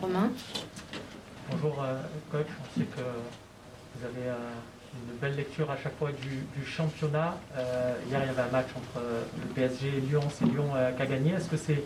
Romain 0.00 0.30
Bonjour 1.50 1.84
coach, 2.30 2.46
on 2.48 2.78
sait 2.78 2.86
que 2.86 3.00
vous 3.00 4.04
avez 4.04 4.28
une 4.28 5.18
belle 5.20 5.36
lecture 5.36 5.70
à 5.70 5.76
chaque 5.76 5.96
fois 5.98 6.10
du, 6.12 6.64
championnat. 6.64 7.36
hier, 8.08 8.20
il 8.22 8.26
y 8.26 8.30
avait 8.30 8.42
un 8.42 8.52
match 8.52 8.68
entre 8.76 9.04
le 9.40 9.54
PSG 9.54 9.88
et 9.88 10.00
Lyon. 10.00 10.22
C'est 10.30 10.46
Lyon 10.46 10.70
qui 10.96 11.02
a 11.02 11.06
gagné. 11.06 11.32
Est-ce 11.32 11.48
que 11.48 11.56
c'est 11.56 11.82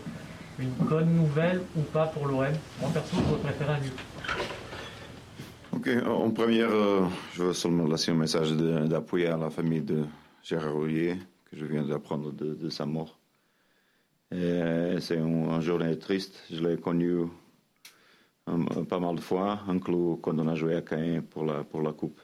une 0.59 0.71
bonne 0.71 1.15
nouvelle 1.15 1.63
ou 1.77 1.83
pas 1.83 2.07
pour 2.07 2.27
l'OM 2.27 2.47
Moi, 2.81 2.91
perso, 2.93 3.17
je 3.17 3.35
préférer 3.37 3.73
un 3.73 3.81
nul. 3.81 3.93
Ok, 5.73 5.91
en 6.07 6.31
première, 6.31 6.71
je 7.35 7.43
veux 7.43 7.53
seulement 7.53 7.87
laisser 7.87 8.11
un 8.11 8.15
message 8.15 8.53
d'appui 8.53 9.27
à 9.27 9.37
la 9.37 9.51
famille 9.51 9.83
de 9.83 10.05
Gérard 10.43 10.73
Roulier, 10.73 11.17
que 11.51 11.57
je 11.57 11.65
viens 11.67 11.83
d'apprendre 11.83 12.33
de, 12.33 12.71
sa 12.71 12.87
mort. 12.87 13.19
C'est 14.31 15.19
un, 15.19 15.61
journée 15.61 15.99
triste. 15.99 16.43
Je 16.51 16.61
l'ai 16.63 16.77
connu 16.77 17.27
pas 18.89 19.01
mal 19.01 19.17
de 19.17 19.21
fois, 19.21 19.61
inclus 19.69 20.17
quand 20.23 20.39
on 20.39 20.47
a 20.47 20.55
joué 20.55 20.77
à 20.77 20.83
Caen 20.89 21.23
pour 21.31 21.45
la, 21.45 21.65
pour 21.65 21.83
la 21.83 21.93
Coupe 21.93 22.21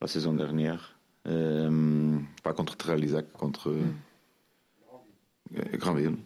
la 0.00 0.08
saison 0.08 0.34
dernière. 0.34 0.98
Euh, 1.26 2.18
pas 2.42 2.52
contre 2.52 2.76
Tralisac, 2.76 3.32
contre 3.32 3.70
mm. 3.70 3.94
Grandville. 5.78 6.16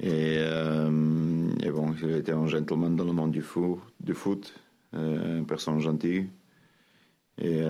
Et, 0.00 0.36
euh, 0.38 1.50
et, 1.62 1.70
bon, 1.70 1.94
il 2.02 2.16
était 2.16 2.32
un 2.32 2.46
gentleman 2.46 2.96
dans 2.96 3.04
le 3.04 3.12
monde 3.12 3.30
du, 3.30 3.42
fou, 3.42 3.80
du 4.00 4.14
foot, 4.14 4.54
euh, 4.94 5.38
une 5.38 5.46
personne 5.46 5.80
gentille. 5.80 6.28
Et, 7.38 7.62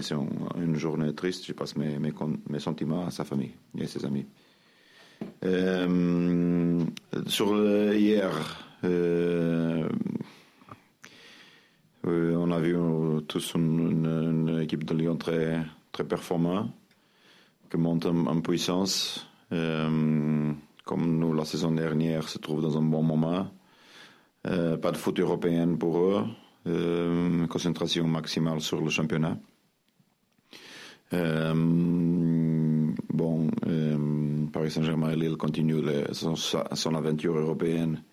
c'est 0.00 0.14
une 0.56 0.76
journée 0.76 1.12
triste. 1.14 1.46
Je 1.46 1.52
passe 1.52 1.76
mes, 1.76 1.98
mes, 1.98 2.12
mes, 2.48 2.58
sentiments 2.58 3.06
à 3.06 3.10
sa 3.10 3.24
famille 3.24 3.54
et 3.78 3.84
à 3.84 3.86
ses 3.86 4.04
amis. 4.04 4.26
sur 7.26 7.54
le, 7.54 7.96
hier, 7.96 8.71
on 8.84 9.88
a 12.50 12.58
vu 12.58 12.76
euh, 12.76 13.20
tous 13.20 13.54
une, 13.54 14.58
équipe 14.62 14.84
de 14.84 14.94
Lyon 14.94 15.16
très, 15.16 15.60
très 15.92 16.04
performante, 16.04 16.70
qui 17.70 17.76
monte 17.76 18.06
en, 18.06 18.40
puissance. 18.40 19.28
comme 19.50 21.18
nous, 21.18 21.32
la 21.34 21.44
saison 21.44 21.70
dernière, 21.72 22.28
se 22.28 22.38
trouve 22.38 22.62
dans 22.62 22.76
un 22.78 22.82
bon 22.82 23.02
moment. 23.02 23.48
pas 24.42 24.90
de 24.92 24.96
foot 24.96 25.18
européen 25.20 25.76
pour 25.76 25.98
eux. 25.98 26.24
concentration 27.48 28.06
maximale 28.08 28.60
sur 28.60 28.80
le 28.80 28.90
championnat. 28.90 29.36
bon, 31.12 32.82
Paris 34.52 34.70
Saint-Germain 34.70 35.10
et 35.12 35.16
Lille 35.16 35.36
continuent 35.36 35.82
son, 36.12 36.94
aventure 36.94 37.36
européenne 37.38 37.96
euh, 37.96 38.11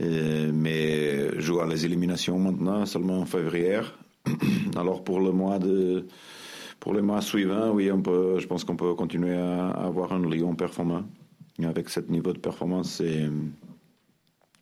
mais 0.00 1.40
joue 1.40 1.60
à 1.60 1.66
les 1.66 1.84
éliminations 1.84 2.38
maintenant, 2.38 2.86
seulement 2.86 3.20
en 3.20 3.26
février. 3.26 3.80
Alors 4.76 5.02
pour 5.02 5.20
le 5.20 5.32
mois 5.32 5.58
de 5.58 6.06
pour 6.80 6.94
les 6.94 7.02
mois 7.02 7.20
suivants, 7.20 7.70
oui, 7.72 7.90
on 7.90 8.00
peut, 8.00 8.38
je 8.38 8.46
pense 8.46 8.64
qu'on 8.64 8.76
peut 8.76 8.94
continuer 8.94 9.36
à, 9.36 9.68
avoir 9.70 10.12
un 10.12 10.24
Lyon 10.28 10.54
performant. 10.54 11.02
avec 11.62 11.88
ce 11.88 12.00
niveau 12.00 12.32
de 12.32 12.38
performance, 12.38 13.02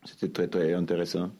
c'était 0.04 0.28
très 0.32 0.48
très 0.48 0.72
intéressant. 0.72 1.30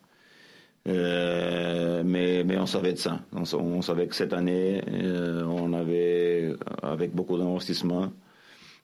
Euh, 0.87 2.03
mais, 2.05 2.45
mais 2.45 2.59
on 2.59 2.67
savait 2.67 2.93
de 2.93 2.99
ça. 2.99 3.21
On, 3.33 3.83
savait 3.83 4.07
que 4.07 4.15
cette 4.15 4.33
année, 4.33 4.83
euh, 4.89 5.45
on 5.45 5.73
avait, 5.73 6.55
avec 6.83 7.13
beaucoup 7.15 7.39
d'investissement, 7.39 8.13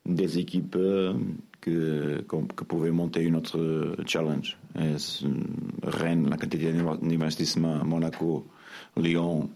des 0.07 0.39
équipes 0.39 0.79
que, 1.61 2.25
que 2.27 2.65
pouvait 2.65 2.91
monter 2.91 3.23
une 3.23 3.37
autre 3.37 3.95
challenge. 4.07 4.59
Rennes, 5.83 6.29
la 6.29 6.37
quantité 6.37 6.73
d'investissement, 6.73 7.85
Monaco, 7.85 8.47
Lyon, 8.97 9.49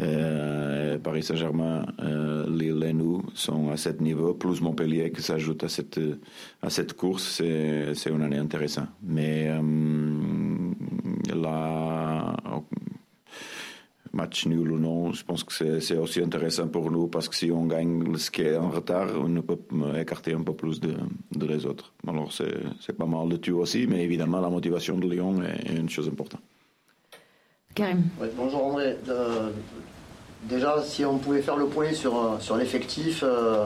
euh, 0.00 0.98
Paris 0.98 1.22
Saint-Germain, 1.22 1.86
euh, 2.00 2.48
Lille 2.48 2.82
et 2.84 2.92
nous 2.92 3.22
sont 3.34 3.70
à 3.70 3.76
ce 3.76 3.90
niveau, 3.90 4.34
plus 4.34 4.60
Montpellier 4.60 5.12
qui 5.12 5.22
s'ajoute 5.22 5.62
à 5.64 5.68
cette, 5.68 6.00
à 6.62 6.70
cette 6.70 6.94
course, 6.94 7.36
c'est 7.36 8.10
une 8.10 8.22
année 8.22 8.38
intéressante. 8.38 8.88
Mais 9.02 9.48
euh, 9.48 9.60
match 14.12 14.46
nul 14.46 14.72
ou 14.72 14.78
non, 14.78 15.12
je 15.12 15.24
pense 15.24 15.44
que 15.44 15.80
c'est 15.80 15.96
aussi 15.96 16.20
intéressant 16.20 16.68
pour 16.68 16.90
nous 16.90 17.08
parce 17.08 17.28
que 17.28 17.34
si 17.34 17.50
on 17.50 17.66
gagne 17.66 18.16
ce 18.16 18.30
qui 18.30 18.42
est 18.42 18.56
en 18.56 18.70
retard, 18.70 19.08
on 19.18 19.40
peut 19.42 19.58
écarter 19.98 20.34
un 20.34 20.42
peu 20.42 20.54
plus 20.54 20.80
de, 20.80 20.94
de 21.34 21.46
les 21.46 21.64
autres. 21.66 21.92
Alors 22.06 22.30
c'est 22.32 22.96
pas 22.96 23.06
mal 23.06 23.28
de 23.28 23.36
tout 23.36 23.54
aussi, 23.54 23.86
mais 23.86 24.02
évidemment 24.02 24.40
la 24.40 24.50
motivation 24.50 24.98
de 24.98 25.08
Lyon 25.08 25.42
est 25.42 25.72
une 25.72 25.88
chose 25.88 26.08
importante. 26.08 26.42
Karim. 27.74 28.02
bonjour 28.36 28.66
André. 28.66 28.98
Euh, 29.08 29.50
déjà, 30.42 30.82
si 30.82 31.04
on 31.04 31.18
pouvait 31.18 31.40
faire 31.40 31.56
le 31.56 31.66
point 31.66 31.92
sur, 31.94 32.16
euh, 32.16 32.38
sur 32.38 32.56
l'effectif, 32.56 33.22
euh, 33.22 33.64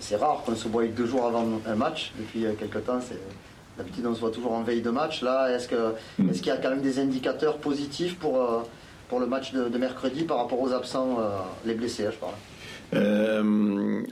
c'est 0.00 0.16
rare 0.16 0.42
qu'on 0.44 0.56
se 0.56 0.66
voie 0.66 0.86
deux 0.86 1.06
jours 1.06 1.26
avant 1.26 1.46
un 1.64 1.74
match. 1.76 2.12
Depuis 2.18 2.46
quelques 2.58 2.84
temps, 2.84 2.98
d'habitude 3.76 4.06
on 4.06 4.14
se 4.14 4.20
voit 4.20 4.32
toujours 4.32 4.52
en 4.52 4.62
veille 4.62 4.82
de 4.82 4.90
match. 4.90 5.22
Là, 5.22 5.54
est-ce 5.54 5.66
mm. 5.66 6.30
qu'il 6.30 6.30
est 6.30 6.46
y 6.46 6.50
a 6.50 6.56
quand 6.56 6.70
même 6.70 6.82
des 6.82 6.98
indicateurs 6.98 7.58
positifs 7.58 8.18
pour 8.18 8.64
pour 9.08 9.20
le 9.20 9.26
match 9.26 9.52
de, 9.52 9.78
mercredi 9.78 10.24
par 10.24 10.38
rapport 10.38 10.60
aux 10.60 10.72
absents, 10.72 11.20
euh, 11.20 11.38
les 11.64 11.74
blessés, 11.74 12.06
hein, 12.06 12.10
je 12.12 12.18
parle. 12.18 12.34
Euh, 12.94 14.02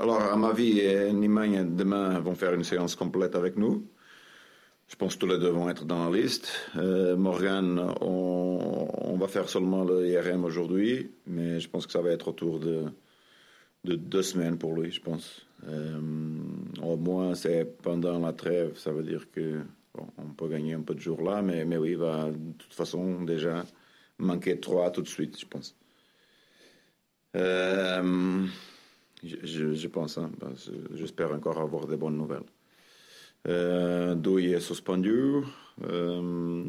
alors, 0.00 0.20
à 0.20 0.36
ma 0.36 0.52
vie, 0.52 0.82
Nîmes 1.12 1.74
demain 1.74 2.18
vont 2.20 2.34
faire 2.34 2.54
une 2.54 2.64
séance 2.64 2.94
complète 2.94 3.34
avec 3.34 3.56
nous. 3.56 3.86
Je 4.88 4.96
pense 4.96 5.14
que 5.14 5.20
tous 5.20 5.26
les 5.26 5.38
deux 5.38 5.48
vont 5.48 5.70
être 5.70 5.84
dans 5.86 6.10
la 6.10 6.16
liste. 6.16 6.52
Euh, 6.76 7.16
Morgan, 7.16 7.94
on, 8.02 9.16
va 9.16 9.28
faire 9.28 9.48
seulement 9.48 9.84
le 9.84 10.06
IRM 10.06 10.44
aujourd'hui, 10.44 11.10
mais 11.26 11.60
je 11.60 11.68
pense 11.68 11.86
que 11.86 11.92
ça 11.92 12.02
va 12.02 12.10
être 12.10 12.28
autour 12.28 12.58
de, 12.58 12.82
de 13.84 13.94
deux 13.94 14.22
semaines 14.22 14.58
pour 14.58 14.74
lui, 14.74 14.90
je 14.90 15.00
pense. 15.00 15.46
au 16.82 16.96
moins, 16.96 17.34
c'est 17.34 17.64
pendant 17.80 18.18
la 18.18 18.32
trêve, 18.32 18.76
ça 18.76 18.92
veut 18.92 19.04
dire 19.04 19.30
que 19.32 19.60
on 20.18 20.34
peut 20.36 20.48
gagner 20.48 20.74
un 20.74 20.80
peu 20.80 20.94
de 20.94 21.00
jours 21.00 21.22
là, 21.22 21.40
mais, 21.40 21.64
mais 21.64 21.76
oui, 21.76 21.94
va, 21.94 22.28
de 22.30 22.52
toute 22.58 22.74
façon, 22.74 23.22
déjà, 23.22 23.64
manquer 24.18 24.60
trois 24.60 24.90
tout 24.90 25.02
de 25.02 25.08
suite, 25.08 25.38
je 25.38 25.46
pense. 25.46 25.76
Euh, 27.36 28.46
je, 29.22 29.88
pense, 29.88 30.18
hein, 30.18 30.30
j'espère 30.94 31.32
encore 31.32 31.58
avoir 31.58 31.86
des 31.86 31.96
bonnes 31.96 32.16
nouvelles. 32.16 32.44
Euh, 33.46 34.14
Douille 34.14 34.52
est 34.52 34.60
suspendu. 34.60 35.42
Euh, 35.82 36.64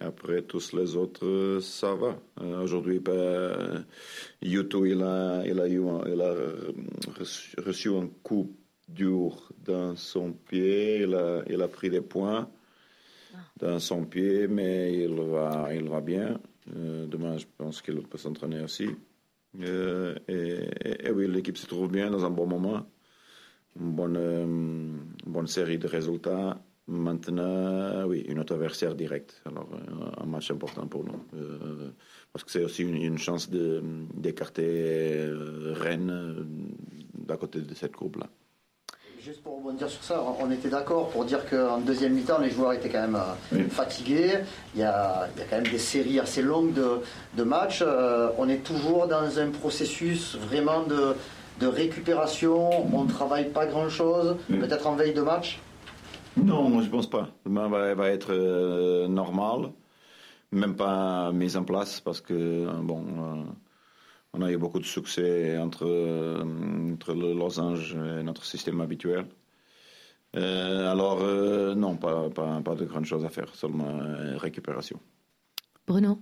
après, 0.00 0.42
tous 0.42 0.72
les 0.72 0.96
autres, 0.96 1.58
ça 1.62 1.94
va. 1.94 2.18
Euh, 2.40 2.62
aujourd'hui, 2.62 2.98
ben, 2.98 3.84
Yuto, 4.42 4.84
il 4.84 5.02
a, 5.02 5.42
il, 5.46 5.58
a 5.60 5.68
eu, 5.68 5.80
il 6.06 6.20
a 6.20 6.34
reçu, 7.64 7.94
un 7.94 8.08
coup 8.22 8.54
dur 8.88 9.50
dans 9.64 9.96
son 9.96 10.32
pied. 10.32 11.02
Il 11.02 11.14
a, 11.14 11.42
il 11.48 11.62
a 11.62 11.68
pris 11.68 11.88
des 11.88 12.02
points 12.02 12.50
ah. 13.34 13.38
dans 13.58 13.78
son 13.78 14.04
pied, 14.04 14.48
mais 14.48 14.92
il 15.04 15.14
va, 15.14 15.68
il 15.72 15.88
va 15.88 16.00
bien. 16.00 16.38
Euh, 16.76 17.06
demain, 17.06 17.38
je 17.38 17.46
pense 17.56 17.82
qu'il 17.82 18.00
peut 18.02 18.18
s'entraîner 18.18 18.60
aussi. 18.62 18.88
Euh, 19.60 20.14
et, 20.28 21.10
oui, 21.10 21.26
l'équipe 21.28 21.56
se 21.56 21.66
trouve 21.66 21.90
bien 21.90 22.10
dans 22.10 22.24
un 22.24 22.30
bon 22.30 22.46
moment. 22.46 22.86
Une 23.78 23.92
bonne, 23.92 24.16
euh, 24.16 25.46
série 25.46 25.78
de 25.78 25.86
résultats. 25.86 26.62
Maintenant, 26.86 28.06
oui, 28.06 28.24
une 28.28 28.38
autre 28.38 28.54
adversaire 28.54 28.94
direct. 28.94 29.42
Alors, 29.44 29.68
un 30.16 30.26
match 30.26 30.50
important 30.50 30.86
pour 30.86 31.04
nous. 31.04 31.22
parce 32.32 32.44
que 32.44 32.50
c'est 32.50 32.64
aussi 32.64 32.82
une, 32.82 33.18
chance 33.18 33.50
d'écarter 33.50 35.28
Rennes 35.74 36.46
d'à 37.14 37.36
côté 37.36 37.60
de 37.60 37.74
cette 37.74 37.92
groupe-là. 37.92 38.30
Juste 39.24 39.42
pour 39.42 39.56
rebondir 39.56 39.88
sur 39.90 40.02
ça, 40.04 40.22
on 40.38 40.48
était 40.52 40.68
d'accord 40.68 41.08
pour 41.08 41.24
dire 41.24 41.48
qu'en 41.48 41.78
deuxième 41.78 42.12
mi-temps, 42.12 42.38
les 42.38 42.50
joueurs 42.50 42.74
étaient 42.74 42.88
quand 42.88 43.00
même 43.00 43.18
euh, 43.52 43.68
fatigués. 43.68 44.34
Il 44.74 44.80
y, 44.80 44.84
a, 44.84 45.28
quand 45.50 45.56
même 45.56 45.66
des 45.66 45.78
séries 45.78 46.20
assez 46.20 46.40
longues 46.40 46.72
de, 46.72 47.42
matchs. 47.42 47.82
Euh, 47.84 48.30
on 48.38 48.48
est 48.48 48.62
toujours 48.62 49.08
dans 49.08 49.38
un 49.40 49.50
processus 49.50 50.36
vraiment 50.36 50.82
de, 50.82 51.66
récupération. 51.66 52.94
On 52.94 53.04
ne 53.04 53.08
travaille 53.08 53.48
pas 53.48 53.66
grand-chose. 53.66 54.36
Peut-être 54.46 54.86
en 54.86 54.94
veille 54.94 55.14
de 55.14 55.22
match? 55.22 55.58
Non, 56.36 56.80
je 56.80 56.86
ne 56.86 56.90
pense 56.90 57.10
pas. 57.10 57.28
Demain 57.44 57.68
va, 57.68 58.10
être 58.10 58.32
euh, 58.32 59.08
normal. 59.08 59.70
Même 60.52 60.76
pas 60.76 61.32
mise 61.32 61.56
en 61.56 61.64
place 61.64 62.00
parce 62.00 62.20
que, 62.20 62.66
bon 62.82 63.02
on 64.34 64.42
a 64.42 64.50
eu 64.50 64.56
beaucoup 64.56 64.78
de 64.78 64.84
succès 64.84 65.58
entre, 65.58 65.86
entre 66.92 67.14
le 67.14 67.34
losange 67.34 67.94
et 67.94 68.22
notre 68.22 68.44
système 68.44 68.80
habituel. 68.80 69.26
Euh, 70.36 70.92
alors, 70.92 71.20
euh, 71.22 71.74
non, 71.74 71.96
pas, 71.96 72.28
pas, 72.28 72.60
pas, 72.60 72.74
de 72.74 72.84
grandes 72.84 73.06
choses 73.06 73.24
à 73.24 73.30
faire, 73.30 73.54
seulement 73.54 73.98
euh, 74.00 74.36
récupération. 74.36 75.00
Bruno 75.86 76.20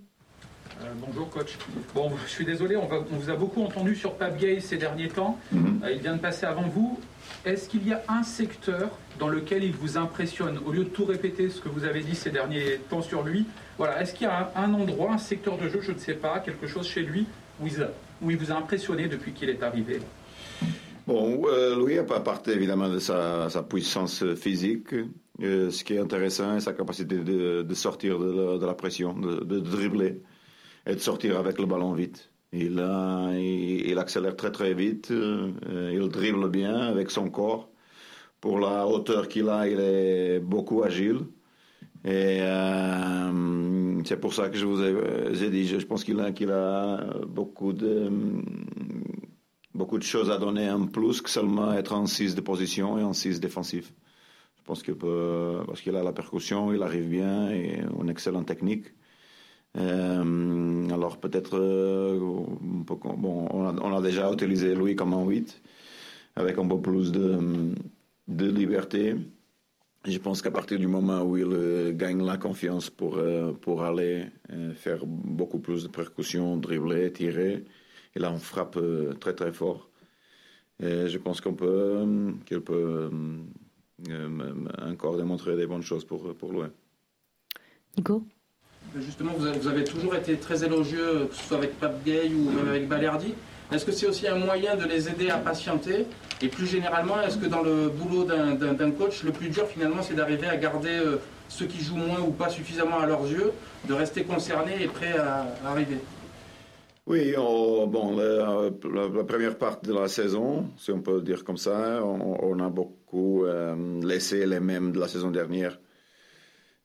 Euh, 0.82 0.92
bonjour 1.04 1.28
coach. 1.28 1.58
Bon, 1.94 2.12
je 2.24 2.30
suis 2.30 2.44
désolé, 2.44 2.76
on, 2.76 2.86
vous 2.86 3.30
a 3.30 3.34
beaucoup 3.34 3.62
entendu 3.62 3.96
sur 3.96 4.14
Pape 4.14 4.38
Gay 4.38 4.60
ces 4.60 4.76
derniers 4.76 5.08
temps. 5.08 5.38
Mhm. 5.50 5.80
Euh, 5.82 5.92
il 5.92 6.00
vient 6.00 6.14
de 6.14 6.20
passer 6.20 6.46
avant 6.46 6.68
vous. 6.68 7.00
Est-ce 7.44 7.68
qu'il 7.68 7.86
y 7.86 7.92
a 7.92 8.02
un 8.08 8.22
secteur 8.22 8.90
dans 9.18 9.28
lequel 9.28 9.64
il 9.64 9.72
vous 9.72 9.96
impressionne 9.96 10.58
Au 10.64 10.70
lieu 10.70 10.84
de 10.84 10.90
tout 10.90 11.04
répéter 11.04 11.50
ce 11.50 11.60
que 11.60 11.68
vous 11.68 11.84
avez 11.84 12.02
dit 12.02 12.14
ces 12.14 12.30
derniers 12.30 12.78
temps 12.90 13.02
sur 13.02 13.22
lui, 13.22 13.46
voilà, 13.78 14.00
est-ce 14.00 14.14
qu'il 14.14 14.26
y 14.26 14.30
a 14.30 14.52
un, 14.54 14.72
endroit, 14.74 15.12
un 15.12 15.18
secteur 15.18 15.58
de 15.58 15.68
jeu, 15.68 15.80
je 15.80 15.92
ne 15.92 15.98
sais 15.98 16.14
pas, 16.14 16.38
quelque 16.40 16.66
chose 16.66 16.86
chez 16.86 17.02
lui 17.02 17.26
où 17.60 18.30
vous 18.30 18.52
a 18.52 18.54
impressionné 18.54 19.08
depuis 19.08 19.32
qu'il 19.32 19.50
est 19.50 19.62
arrivé 19.62 20.00
Bon, 21.06 21.42
euh, 21.46 21.76
Louis, 21.76 21.98
à 21.98 22.04
part 22.04 22.42
évidemment 22.48 22.88
de 22.88 22.98
sa, 22.98 23.48
puissance 23.68 24.24
physique, 24.34 24.88
ce 25.40 25.84
qui 25.84 25.94
est 25.94 26.00
intéressant, 26.00 26.58
c'est 26.58 26.64
sa 26.64 26.72
capacité 26.72 27.18
de, 27.18 27.74
sortir 27.74 28.18
de 28.18 28.66
la, 28.66 28.74
pression, 28.74 29.14
de 29.14 29.60
dribbler 29.60 30.20
et 30.84 30.94
de 30.94 31.00
sortir 31.00 31.38
avec 31.38 31.58
le 31.58 31.66
ballon 31.66 31.92
vite. 31.92 32.30
Il, 32.52 32.80
il, 33.86 33.98
accélère 33.98 34.36
très 34.36 34.52
très 34.52 34.72
vite, 34.72 35.10
euh, 35.10 35.90
il 35.92 36.08
dribble 36.08 36.48
bien 36.48 36.76
avec 36.76 37.10
son 37.10 37.28
corps. 37.28 37.68
Pour 38.40 38.60
la 38.60 38.86
hauteur 38.86 39.28
qu'il 39.28 39.48
a, 39.48 39.68
il 39.68 39.80
est 39.80 40.40
beaucoup 40.40 40.82
agile. 40.82 41.20
Et 42.06 42.38
euh, 42.40 44.00
c'est 44.04 44.20
pour 44.20 44.32
ça 44.32 44.48
que 44.48 44.56
je 44.56 44.64
vous 44.64 44.80
ai, 44.80 45.50
dit, 45.50 45.66
je, 45.66 45.84
pense 45.84 46.04
qu'il 46.04 46.20
a, 46.20 47.00
beaucoup 47.26 47.72
de, 47.72 48.08
beaucoup 49.74 49.98
de 49.98 50.04
choses 50.04 50.30
à 50.30 50.38
donner 50.38 50.70
en 50.70 50.86
plus 50.86 51.20
que 51.20 51.28
seulement 51.28 51.72
être 51.72 51.92
en 51.94 52.06
6 52.06 52.36
de 52.36 52.40
position 52.40 52.96
et 52.96 53.02
en 53.02 53.12
6 53.12 53.40
défensif. 53.40 53.92
Je 54.56 54.62
pense 54.62 54.84
qu'il 54.84 54.94
peut, 54.94 55.58
parce 55.66 55.80
qu'il 55.80 55.96
a 55.96 56.04
la 56.04 56.12
percussion, 56.12 56.72
il 56.72 56.80
arrive 56.84 57.08
bien 57.08 57.50
et 57.50 57.80
une 58.00 58.08
excellente 58.08 58.46
technique. 58.46 58.86
Euh, 59.76 60.88
alors 60.90 61.18
peut-être, 61.18 61.58
euh, 61.58 62.18
bon, 62.20 63.48
on 63.50 63.96
a, 63.96 64.00
déjà 64.00 64.32
utilisé 64.32 64.76
Louis 64.76 64.94
comme 64.94 65.12
en 65.12 65.26
8, 65.26 65.60
avec 66.36 66.56
un 66.58 66.68
peu 66.68 66.80
plus 66.80 67.10
de, 67.10 67.74
de 68.28 68.50
liberté. 68.50 69.16
Je 70.06 70.18
pense 70.18 70.40
qu'à 70.40 70.50
partir 70.50 70.78
du 70.78 70.86
moment 70.86 71.22
où 71.22 71.36
il 71.36 71.52
euh, 71.52 71.92
gagne 71.92 72.24
la 72.24 72.36
confiance 72.36 72.90
pour, 72.90 73.20
pour 73.60 73.82
aller 73.82 74.26
faire 74.74 75.04
beaucoup 75.04 75.58
plus 75.58 75.82
de 75.82 75.88
percussions, 75.88 76.56
dribbler, 76.56 77.12
tirer, 77.12 77.64
et 78.14 78.18
là 78.18 78.30
on 78.32 78.38
frappe 78.38 78.78
très 79.20 79.34
très 79.34 79.52
fort. 79.52 79.90
Et 80.80 81.08
je 81.08 81.18
pense 81.18 81.40
qu'on 81.40 81.54
peut, 81.54 82.04
qu'il 82.44 82.60
peut 82.60 83.10
encore 84.82 85.16
démontrer 85.16 85.56
des 85.56 85.66
bonnes 85.66 85.82
choses 85.82 86.04
pour, 86.04 86.34
pour 86.34 86.52
Louis. 86.52 86.68
Nico? 87.96 88.22
Justement, 88.94 89.32
vous 89.32 89.68
avez, 89.68 89.84
toujours 89.84 90.14
été 90.14 90.36
très 90.36 90.64
élogieux, 90.64 91.26
que 91.28 91.34
ce 91.34 91.44
soit 91.44 91.58
avec 91.58 91.78
Pape 91.78 92.04
Gay 92.04 92.30
ou 92.32 92.50
même 92.50 92.68
avec 92.68 92.88
Balerdi. 92.88 93.34
Est-ce 93.72 93.84
que 93.84 93.92
c'est 93.92 94.06
aussi 94.06 94.28
un 94.28 94.36
moyen 94.36 94.76
de 94.76 94.84
les 94.84 95.08
aider 95.08 95.28
à 95.28 95.38
patienter 95.38 96.06
Et 96.40 96.48
plus 96.48 96.66
généralement, 96.66 97.20
est-ce 97.20 97.36
que 97.36 97.46
dans 97.46 97.62
le 97.62 97.88
boulot 97.88 98.24
d'un 98.24 98.90
coach, 98.92 99.24
le 99.24 99.32
plus 99.32 99.48
dur 99.48 99.66
finalement, 99.66 100.02
c'est 100.02 100.14
d'arriver 100.14 100.46
à 100.46 100.56
garder 100.56 100.90
euh, 100.90 101.16
ceux 101.48 101.66
qui 101.66 101.82
jouent 101.82 101.96
moins 101.96 102.20
ou 102.20 102.30
pas 102.30 102.48
suffisamment 102.48 103.00
à 103.00 103.06
leurs 103.06 103.26
yeux, 103.26 103.52
de 103.88 103.92
rester 103.92 104.22
concernés 104.22 104.82
et 104.82 104.86
prêts 104.86 105.16
à, 105.18 105.46
arriver? 105.68 105.98
Oui, 107.08 107.34
bon, 107.36 108.16
la, 108.16 109.24
première 109.24 109.56
partie 109.58 109.88
de 109.88 109.94
la 109.94 110.08
saison, 110.08 110.66
si 110.76 110.90
on 110.90 111.00
peut 111.00 111.20
dire 111.20 111.44
comme 111.44 111.56
ça, 111.56 112.02
on, 112.04 112.58
a 112.58 112.68
beaucoup 112.68 113.44
euh, 113.44 114.00
laissé 114.02 114.44
les 114.44 114.58
mêmes 114.58 114.90
de 114.90 114.98
la 114.98 115.06
saison 115.06 115.30
dernière 115.30 115.78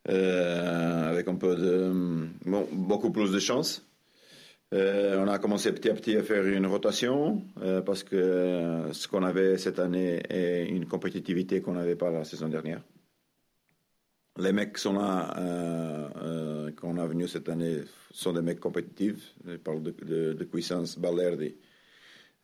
euh, 0.10 1.12
avec 1.12 1.28
un 1.28 1.36
peu 1.36 1.56
de, 1.56 1.92
beaucoup 2.72 3.12
plus 3.12 3.32
de 3.32 3.40
chance. 3.40 3.86
Euh, 4.74 5.22
on 5.22 5.28
a 5.28 5.38
commencé 5.38 5.72
petit 5.74 5.90
à 5.90 5.94
petit 5.94 6.16
à 6.16 6.24
faire 6.24 6.46
une 6.46 6.66
rotation 6.66 7.44
euh, 7.62 7.82
parce 7.82 8.04
que 8.04 8.90
ce 8.94 9.08
qu'on 9.08 9.24
avait 9.24 9.58
cette 9.58 9.80
année 9.80 10.22
est 10.30 10.66
une 10.66 10.86
compétitivité 10.86 11.62
qu'on 11.62 11.74
n'avait 11.74 11.98
pas 11.98 12.10
la 12.10 12.24
saison 12.24 12.48
dernière. 12.48 12.82
Les 14.38 14.54
mecs 14.54 14.74
qui 14.76 14.82
sont 14.82 14.94
là, 14.94 15.34
qu'on 16.80 16.98
a 16.98 17.06
venus 17.06 17.34
cette 17.34 17.50
année, 17.50 17.82
sont 18.12 18.32
des 18.32 18.42
mecs 18.42 18.62
compétitifs. 18.62 19.36
Je 19.46 19.58
parle 19.58 19.84
de, 19.84 19.92
de, 19.92 20.34
de 20.34 20.44
Cuisance, 20.46 20.98
Balderdi, 20.98 21.54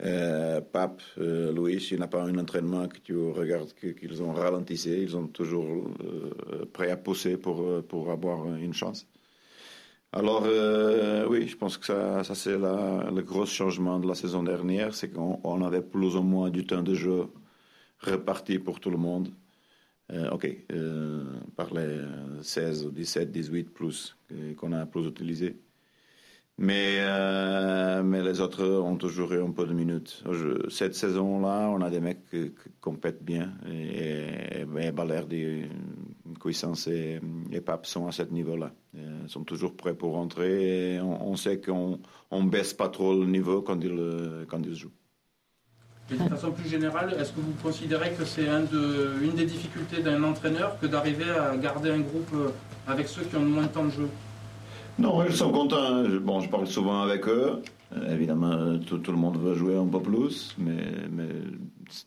euh, 0.03 0.61
Pape, 0.61 1.01
euh, 1.17 1.51
Louis, 1.51 1.87
il 1.89 1.97
n'y 1.97 2.03
a 2.03 2.07
pas 2.07 2.21
un 2.21 2.37
entraînement 2.37 2.87
que 2.87 2.99
tu 2.99 3.15
regardes 3.15 3.73
qu'ils 3.73 4.21
ont 4.21 4.31
ralentissé, 4.31 5.01
ils 5.01 5.09
sont 5.09 5.27
toujours 5.27 5.89
euh, 6.03 6.65
prêts 6.71 6.91
à 6.91 6.97
pousser 6.97 7.37
pour 7.37 8.11
avoir 8.11 8.45
une 8.57 8.73
chance. 8.73 9.07
Alors 10.13 10.43
oui, 11.29 11.47
je 11.47 11.57
pense 11.57 11.77
que 11.77 11.85
ça, 11.85 12.23
ça 12.23 12.35
c'est 12.35 12.57
le 12.57 13.21
gros 13.21 13.45
changement 13.45 13.99
de 13.99 14.07
la 14.07 14.15
saison 14.15 14.43
dernière, 14.43 14.93
c'est 14.95 15.09
qu'on 15.09 15.61
avait 15.63 15.81
plus 15.81 16.15
ou 16.15 16.23
moins 16.23 16.49
du 16.49 16.65
temps 16.65 16.83
de 16.83 16.93
jeu 16.93 17.27
reparti 17.99 18.59
pour 18.59 18.79
tout 18.79 18.89
le 18.89 18.97
monde. 18.97 19.29
ok, 20.31 20.45
par 21.55 21.73
les 21.73 21.99
16, 22.41 22.87
17, 22.93 23.31
18 23.31 23.73
plus 23.73 24.15
qu'on 24.57 24.71
a 24.71 24.85
plus 24.85 25.07
utilisé. 25.07 25.57
Mais, 26.59 26.97
euh, 27.01 28.01
mais 28.01 28.23
les 28.23 28.41
autres 28.41 28.65
ont 28.65 28.95
toujours 28.97 29.31
eu 29.33 29.43
un 29.43 29.51
peu 29.51 29.67
de 29.67 29.73
minutes. 29.73 30.23
cette 30.69 30.95
saison-là, 30.95 31.69
on 31.69 31.81
a 31.81 31.89
des 31.91 31.99
mecs 31.99 32.27
qui, 32.31 32.51
compètent 32.81 33.23
bien. 33.23 33.53
Et, 33.69 34.61
et, 34.61 34.91
Balerdi, 34.91 35.65
Cuissance 36.39 36.87
et, 36.87 37.19
et 37.51 37.61
Pape 37.61 37.85
sont 37.85 38.07
à 38.07 38.11
ce 38.11 38.23
niveau-là. 38.23 38.71
Ils 38.93 39.29
sont 39.29 39.43
toujours 39.43 39.75
prêts 39.75 39.93
pour 39.93 40.13
rentrer. 40.13 40.95
Et 40.95 41.01
on, 41.01 41.35
sait 41.35 41.59
qu'on 41.59 41.99
ne 42.31 42.49
baisse 42.49 42.73
pas 42.73 42.89
trop 42.89 43.13
le 43.13 43.25
niveau 43.25 43.61
quand 43.61 43.79
ils, 43.83 44.45
quand 44.47 44.61
ils 44.63 44.75
jouent. 44.75 44.91
de 46.09 46.15
façon 46.15 46.51
plus 46.51 46.69
générale, 46.69 47.15
est-ce 47.19 47.31
que 47.31 47.41
vous 47.41 47.53
considérez 47.61 48.11
que 48.13 48.25
c'est 48.25 48.47
un 48.47 48.61
de, 48.61 49.13
une 49.21 49.33
des 49.35 49.45
difficultés 49.45 50.01
d'un 50.01 50.23
entraîneur 50.23 50.79
que 50.79 50.87
d'arriver 50.87 51.29
à 51.29 51.55
garder 51.57 51.91
un 51.91 51.99
groupe 51.99 52.35
avec 52.87 53.07
ceux 53.07 53.23
qui 53.23 53.35
ont 53.35 53.45
moins 53.45 53.63
de 53.63 53.69
temps 53.69 53.85
de 53.85 53.91
jeu? 53.91 54.09
Non, 54.99 55.23
ils 55.23 55.35
sont 55.35 55.51
contents. 55.51 56.03
Bon, 56.21 56.39
je 56.39 56.49
parle 56.49 56.65
souvent 56.65 57.01
avec 57.01 57.27
eux. 57.27 57.61
Euh, 57.95 58.13
évidemment, 58.13 58.79
tout, 58.79 58.99
le 59.07 59.17
monde 59.17 59.37
veut 59.37 59.53
jouer 59.53 59.75
un 59.75 59.85
peu 59.85 60.01
plus, 60.01 60.55
mais, 60.57 60.83
mais 61.09 61.29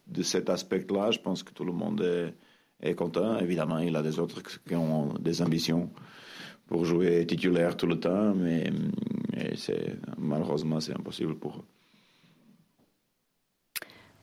de 0.09 0.23
cet 0.23 0.51
aspect-là, 0.51 1.11
je 1.11 1.19
pense 1.21 1.43
que 1.43 1.53
tout 1.53 1.65
le 1.65 1.73
monde 1.73 2.01
est, 2.03 2.35
est, 2.83 2.95
content. 2.95 3.39
Évidemment, 3.39 3.79
il 3.79 3.93
y 3.93 3.97
a 3.97 4.03
des 4.03 4.19
autres 4.19 4.43
qui 4.43 4.75
ont 4.75 5.15
des 5.21 5.43
ambitions 5.43 5.91
pour 6.67 6.85
jouer 6.85 7.27
titulaire 7.27 7.77
tout 7.77 7.87
le 7.87 7.99
temps, 7.99 8.35
mais, 8.35 8.71
c'est, 9.57 9.97
malheureusement, 10.19 10.81
c'est 10.81 10.93
impossible 10.93 11.35
pour 11.35 11.57
eux. 11.57 11.65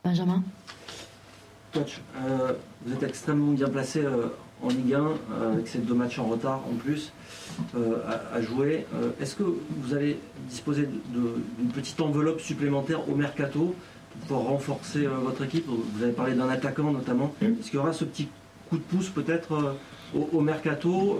Benjamin? 0.03 0.43
Coach, 1.73 1.99
euh, 2.15 2.53
vous 2.85 2.93
êtes 2.93 3.03
extrêmement 3.03 3.51
bien 3.51 3.67
placé 3.67 3.99
euh, 4.05 4.27
en 4.63 4.69
Ligue 4.69 4.93
1, 4.93 4.99
euh, 4.99 5.53
avec 5.53 5.67
ces 5.67 5.79
deux 5.79 5.93
matchs 5.93 6.19
en 6.19 6.25
retard 6.25 6.61
en 6.69 6.75
plus 6.75 7.11
euh, 7.75 7.97
à, 8.33 8.41
jouer. 8.41 8.85
Euh, 8.95 9.11
est-ce 9.21 9.35
que 9.35 9.43
vous 9.43 9.93
allez 9.93 10.17
disposer 10.49 10.87
d'une 11.09 11.69
petite 11.73 11.99
enveloppe 12.01 12.41
supplémentaire 12.41 13.07
au 13.09 13.15
mercato 13.15 13.75
pour 14.11 14.21
pouvoir 14.21 14.41
renforcer 14.47 15.05
votre 15.05 15.43
équipe? 15.43 15.65
Vous 15.67 16.03
avez 16.03 16.13
parlé 16.13 16.33
d'un 16.33 16.49
attaquant 16.49 16.91
notamment. 16.91 17.33
Est-ce 17.41 17.69
qu'il 17.69 17.75
y 17.75 17.77
aura 17.77 17.93
ce 17.93 18.05
petit 18.05 18.29
coup 18.69 18.77
de 18.77 18.83
pouce 18.83 19.09
peut-être 19.09 19.75
au, 20.13 20.41
mercato 20.41 21.19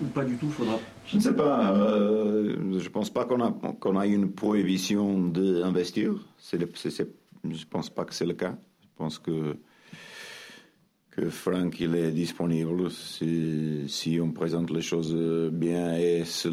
ou 0.00 0.04
pas 0.06 0.24
du 0.24 0.36
tout 0.36 0.50
faudra... 0.50 0.78
Je 1.06 1.16
ne 1.16 1.22
sais 1.22 1.34
pas. 1.34 1.74
je 1.74 2.58
ne 2.58 2.88
pense 2.88 3.10
pas 3.10 3.24
qu'on 3.24 3.42
a, 3.42 3.52
qu'on 3.52 3.96
a 3.96 4.06
une 4.06 4.32
prohibition 4.32 5.28
d'investir. 5.28 6.14
je 6.50 6.56
ne 6.56 7.64
pense 7.70 7.90
pas 7.90 8.04
que 8.04 8.14
c'est 8.14 8.26
le 8.26 8.34
cas. 8.34 8.56
Je 8.82 8.88
pense 8.96 9.18
que 9.18 9.56
que 11.16 11.30
Franck 11.30 11.80
il 11.80 11.94
est 11.94 12.12
disponible 12.12 12.90
si, 12.90 14.18
on 14.22 14.32
présente 14.32 14.70
les 14.70 14.82
choses 14.82 15.14
bien 15.50 15.96
et 15.96 16.24
si, 16.26 16.50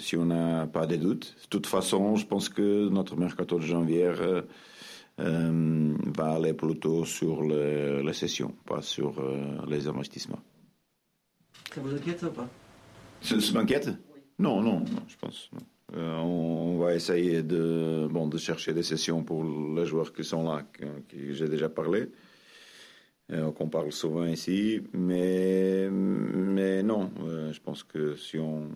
si 0.00 0.16
on 0.16 0.26
n'a 0.26 0.66
pas 0.66 0.86
de 0.86 0.96
doutes. 0.96 1.36
De 1.44 1.48
toute 1.48 1.68
façon, 1.68 2.16
je 2.16 2.26
pense 2.26 2.48
que 2.48 2.88
notre 2.88 3.16
mercato 3.16 3.58
de 3.58 3.64
janvier 3.64 4.06
euh, 4.06 4.42
euh, 5.20 5.94
va 6.16 6.32
aller 6.32 6.54
plutôt 6.54 7.04
sur 7.04 7.42
les, 7.42 8.12
sessions, 8.12 8.54
pas 8.66 8.82
sur 8.82 9.18
euh, 9.20 9.58
les 9.68 9.86
investissements. 9.86 10.40
Ça 11.74 11.80
vous 11.80 11.94
inquiète 11.94 12.22
ou 12.22 12.30
pas? 12.30 12.48
Ça, 13.20 13.36
m'inquiète? 13.54 13.90
Non, 14.38 14.60
non, 14.60 14.80
non, 14.80 15.02
je 15.06 15.16
pense. 15.16 15.50
on, 15.94 16.78
va 16.78 16.94
essayer 16.94 17.42
de, 17.42 18.08
bon, 18.10 18.26
de 18.26 18.38
chercher 18.38 18.74
des 18.74 18.82
sessions 18.82 19.22
pour 19.22 19.44
les 19.44 19.86
joueurs 19.86 20.12
qui 20.12 20.24
sont 20.24 20.44
là, 20.44 20.62
que 20.72 20.86
j'ai 21.32 21.48
déjà 21.48 21.68
parlé. 21.68 22.08
Euh, 23.32 23.50
qu'on 23.52 23.68
parle 23.68 23.92
souvent 23.92 24.26
ici, 24.26 24.82
mais, 24.92 25.88
mais 25.90 26.82
non, 26.82 27.10
euh, 27.24 27.50
je 27.52 27.60
pense 27.60 27.82
que 27.82 28.14
si 28.14 28.38
on, 28.38 28.68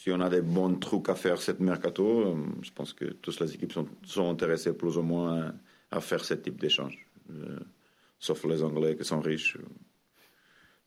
si 0.00 0.10
on 0.10 0.20
a 0.22 0.30
des 0.30 0.40
bons 0.40 0.76
trucs 0.76 1.10
à 1.10 1.14
faire 1.14 1.42
cette 1.42 1.60
mercato, 1.60 2.20
euh, 2.20 2.34
je 2.62 2.70
pense 2.70 2.94
que 2.94 3.04
toutes 3.04 3.38
les 3.40 3.54
équipes 3.54 3.72
sont, 3.72 3.86
sont 4.02 4.30
intéressées 4.30 4.72
plus 4.72 4.96
ou 4.96 5.02
moins 5.02 5.52
à, 5.90 6.00
faire 6.00 6.24
ce 6.24 6.32
type 6.32 6.58
d'échange. 6.58 7.06
sauf 8.18 8.44
les 8.46 8.62
Anglais 8.62 8.96
qui 8.96 9.04
sont 9.04 9.20
riches. 9.20 9.58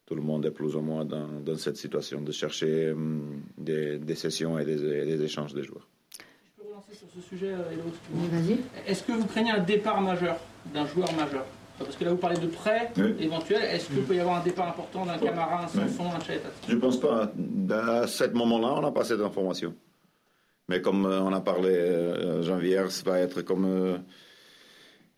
tout 0.07 0.15
le 0.15 0.23
monde 0.23 0.47
est 0.47 0.51
plus 0.51 0.75
ou 0.75 0.81
moins 0.81 1.05
dans, 1.05 1.27
dans 1.41 1.57
cette 1.57 1.77
situation 1.77 2.21
de 2.21 2.31
chercher 2.31 2.91
hum, 2.91 3.43
des, 3.55 3.99
des, 3.99 4.15
sessions 4.15 4.57
et 4.57 4.65
des, 4.65 4.77
des, 5.05 5.21
échanges 5.23 5.53
de 5.53 5.61
joueurs. 5.61 5.87
Je 6.11 6.63
peux 6.63 6.67
relancer 6.67 6.95
sur 6.95 7.07
ce 7.15 7.21
sujet, 7.21 7.51
Hello 7.51 7.83
Vas-y. 8.31 8.57
Est-ce 8.87 9.03
que 9.03 9.11
vous 9.11 9.27
craignez 9.27 9.51
un 9.51 9.63
départ 9.63 10.01
majeur 10.01 10.37
d'un 10.73 10.87
joueur 10.87 11.13
majeur? 11.13 11.45
Parce 11.77 11.95
que 11.95 12.03
là, 12.03 12.11
vous 12.11 12.17
parlez 12.17 12.39
de 12.39 12.47
prêt 12.47 12.91
oui. 12.97 13.15
éventuel. 13.19 13.63
Est-ce 13.63 13.87
qu'il 13.87 14.03
peut 14.03 14.15
y 14.15 14.19
avoir 14.19 14.37
un 14.37 14.43
départ 14.43 14.69
important 14.69 15.05
d'un 15.05 15.17
Camara, 15.17 15.63
un 15.63 15.67
Sanson, 15.67 16.05
un 16.15 16.19
Chet 16.23 16.41
Je 16.67 16.75
ne 16.75 16.79
pense 16.79 16.99
pas. 16.99 17.31
À 17.71 18.07
ce 18.07 18.25
moment-là, 18.25 18.73
on 18.77 18.81
n'a 18.81 18.91
pas 18.91 19.03
cette 19.03 19.21
information. 19.21 19.73
Mais 20.69 20.81
comme 20.81 21.05
euh, 21.05 21.21
on 21.21 21.33
a 21.33 21.41
parlé, 21.41 21.69
euh, 21.69 22.41
janvier, 22.43 22.89
ça 22.89 23.09
va 23.09 23.19
être 23.19 23.41
comme 23.41 23.65
euh, 23.65 23.97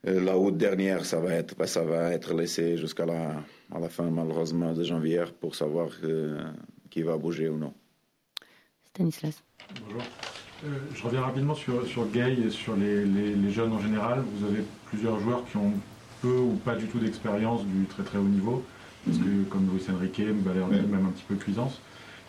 la 0.04 0.38
haute 0.38 0.58
dernière, 0.58 1.06
ça 1.06 1.20
va 1.20 1.34
être, 1.34 1.66
ça 1.68 1.84
va 1.84 2.12
être 2.12 2.34
laissé 2.34 2.78
jusqu'à 2.78 3.06
la, 3.06 3.44
à 3.72 3.80
la 3.80 3.90
fin, 3.90 4.10
malheureusement, 4.10 4.74
de 4.74 4.84
janvier 4.84 5.24
pour 5.40 5.56
savoir 5.56 5.90
qui 6.90 7.02
va 7.02 7.18
bouger 7.18 7.50
ou 7.50 7.58
non. 7.58 7.74
Stanislas. 8.86 9.44
Bonjour. 9.84 10.04
je 10.94 11.04
reviens 11.04 11.22
rapidement 11.22 11.56
sur, 11.56 11.86
sur 11.88 12.10
Gay 12.12 12.38
et 12.46 12.50
sur 12.50 12.76
les, 12.76 13.04
les, 13.04 13.34
les, 13.34 13.52
jeunes 13.52 13.74
en 13.74 13.80
général. 13.80 14.24
Vous 14.36 14.46
avez 14.46 14.64
plusieurs 14.86 15.20
joueurs 15.20 15.44
qui 15.46 15.58
ont 15.58 15.74
peu 16.22 16.38
ou 16.38 16.60
pas 16.64 16.76
du 16.76 16.88
tout 16.88 17.00
d'expérience 17.00 17.64
du 17.66 17.86
très 17.86 18.04
très 18.04 18.18
haut 18.18 18.24
niveau, 18.24 18.64
parce 19.06 19.18
que 19.18 19.44
comme 19.50 19.70
Luis 19.72 19.86
Enrique, 19.94 20.22
Balerdi, 20.44 20.76
oui. 20.76 20.92
même 20.92 21.06
un 21.06 21.10
petit 21.10 21.26
peu 21.28 21.36
Cuisance. 21.36 21.80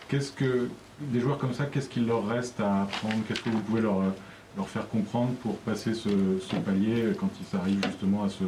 Qu'est-ce 0.09 0.31
que 0.31 0.69
des 0.99 1.19
joueurs 1.19 1.37
comme 1.37 1.53
ça, 1.53 1.65
qu'est-ce 1.65 1.89
qu'il 1.89 2.07
leur 2.07 2.27
reste 2.27 2.59
à 2.59 2.83
apprendre? 2.83 3.15
Qu'est-ce 3.27 3.41
que 3.41 3.49
vous 3.49 3.59
pouvez 3.59 3.81
leur, 3.81 4.01
leur 4.55 4.67
faire 4.69 4.87
comprendre 4.87 5.33
pour 5.41 5.57
passer 5.57 5.93
ce, 5.93 6.09
ce 6.39 6.55
palier 6.57 7.13
quand 7.19 7.29
ils 7.41 7.57
arrivent 7.57 7.85
justement 7.85 8.23
à 8.23 8.29
ce, 8.29 8.43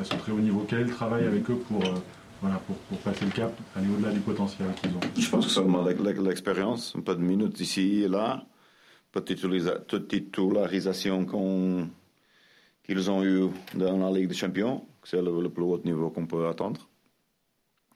à 0.00 0.04
ce 0.04 0.14
très 0.14 0.32
haut 0.32 0.38
niveau? 0.38 0.64
Quel 0.68 0.80
est 0.80 0.84
le 0.84 0.90
travail 0.90 1.26
avec 1.26 1.50
eux 1.50 1.58
pour, 1.68 1.82
euh, 1.84 1.94
voilà, 2.40 2.56
pour, 2.66 2.76
pour, 2.76 2.98
passer 2.98 3.24
le 3.24 3.32
cap, 3.32 3.52
aller 3.76 3.88
au-delà 3.88 4.12
du 4.12 4.20
potentiel 4.20 4.68
qu'ils 4.80 4.90
ont? 4.90 5.00
Je 5.18 5.28
pense 5.28 5.46
que 5.46 5.52
seulement 5.52 5.84
l'expérience, 5.84 6.94
un 6.96 7.00
peu 7.00 7.14
de 7.14 7.20
minutes 7.20 7.60
ici 7.60 8.02
et 8.02 8.08
là, 8.08 8.44
peu 9.12 9.20
de 9.20 9.98
titularisation 9.98 11.24
qu'on 11.24 11.88
qu'ils 12.84 13.10
ont 13.10 13.22
eu 13.24 13.48
dans 13.74 13.98
la 13.98 14.10
Ligue 14.10 14.28
des 14.28 14.34
Champions, 14.34 14.84
c'est 15.04 15.20
le, 15.20 15.48
plus 15.48 15.64
haut 15.64 15.80
niveau 15.84 16.10
qu'on 16.10 16.26
peut 16.26 16.46
attendre. 16.48 16.88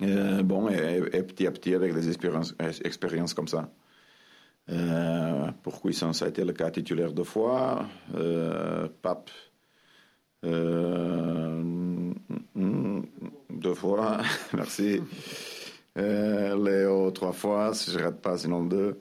Euh, 0.03 0.43
bon, 0.43 0.69
et, 0.69 1.03
et, 1.12 1.23
petit 1.23 1.47
à 1.47 1.53
petit 1.53 1.75
avec 1.75 1.95
des 1.95 2.11
expériences, 2.11 3.35
comme 3.35 3.49
ça. 3.49 3.71
Euh, 4.71 5.50
pour 5.62 5.81
Cuisance, 5.81 6.21
ça 6.21 6.25
a 6.26 6.29
été 6.29 6.45
le 6.45 6.53
cas 6.53 6.71
titulaire 6.71 7.12
deux 7.12 7.25
fois. 7.25 7.87
Euh, 8.14 8.88
Pape, 9.03 9.31
euh, 10.45 11.62
deux 13.50 13.75
fois, 13.75 14.19
merci. 14.55 15.00
Léo, 15.97 17.11
trois 17.12 17.33
fois, 17.33 17.75
si 17.75 17.91
je 17.91 17.99
ne 17.99 18.05
rate 18.05 18.21
pas, 18.21 18.38
sinon 18.38 18.64
deux. 18.64 18.99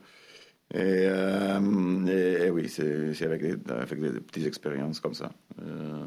Et, 0.72 1.06
euh, 1.08 2.46
et, 2.46 2.50
oui, 2.50 2.68
c'est 2.68 3.22
avec, 3.24 3.42
des, 3.42 4.20
petites 4.20 4.48
expériences 4.48 5.00
comme 5.00 5.14
ça. 5.14 5.32
Euh, 5.62 6.06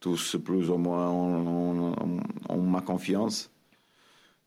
tous 0.00 0.36
plus 0.44 0.70
ou 0.70 0.76
moins 0.76 1.08
ont, 1.10 2.62
ma 2.62 2.80
confiance. 2.80 3.50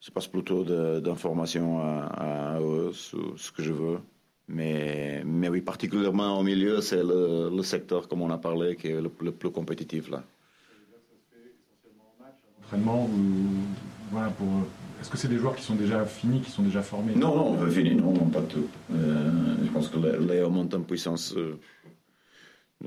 Je 0.02 0.12
passe 0.12 0.28
plutôt 0.28 0.64
d'informations 1.00 1.80
à, 1.80 2.60
eux 2.60 2.92
sur 2.92 3.40
ce 3.40 3.52
que 3.52 3.64
je 3.64 3.72
veux. 3.72 4.00
Mais, 4.48 5.24
oui, 5.26 5.62
particulièrement 5.62 6.38
au 6.40 6.44
milieu, 6.44 6.82
c'est 6.82 7.04
le, 7.04 7.64
secteur, 7.64 8.08
comme 8.08 8.22
on 8.22 8.30
a 8.30 8.38
parlé, 8.38 8.76
qui 8.76 8.88
est 8.90 9.02
le, 9.02 9.10
plus 9.10 9.52
compétitif 9.52 10.10
là. 10.10 10.24
Entraînement, 12.62 13.10
voilà, 14.12 14.30
pour 14.32 14.48
est-ce 15.06 15.12
que 15.12 15.18
c'est 15.20 15.28
des 15.28 15.38
joueurs 15.38 15.56
qui 15.56 15.62
sont 15.62 15.76
déjà 15.76 16.04
finis, 16.04 16.42
qui 16.42 16.50
sont 16.50 16.64
déjà 16.64 16.82
formés? 16.82 17.14
Non, 17.14 17.54
non, 17.54 17.70
finis, 17.70 17.94
non, 17.94 18.12
non, 18.12 18.26
pas 18.26 18.42
tout. 18.42 18.68
Euh, 18.92 19.56
je 19.64 19.70
pense 19.70 19.88
que 19.88 20.00
Léo 20.00 20.50
monte 20.50 20.74
en 20.74 20.82
puissance 20.82 21.36
euh, 21.38 21.60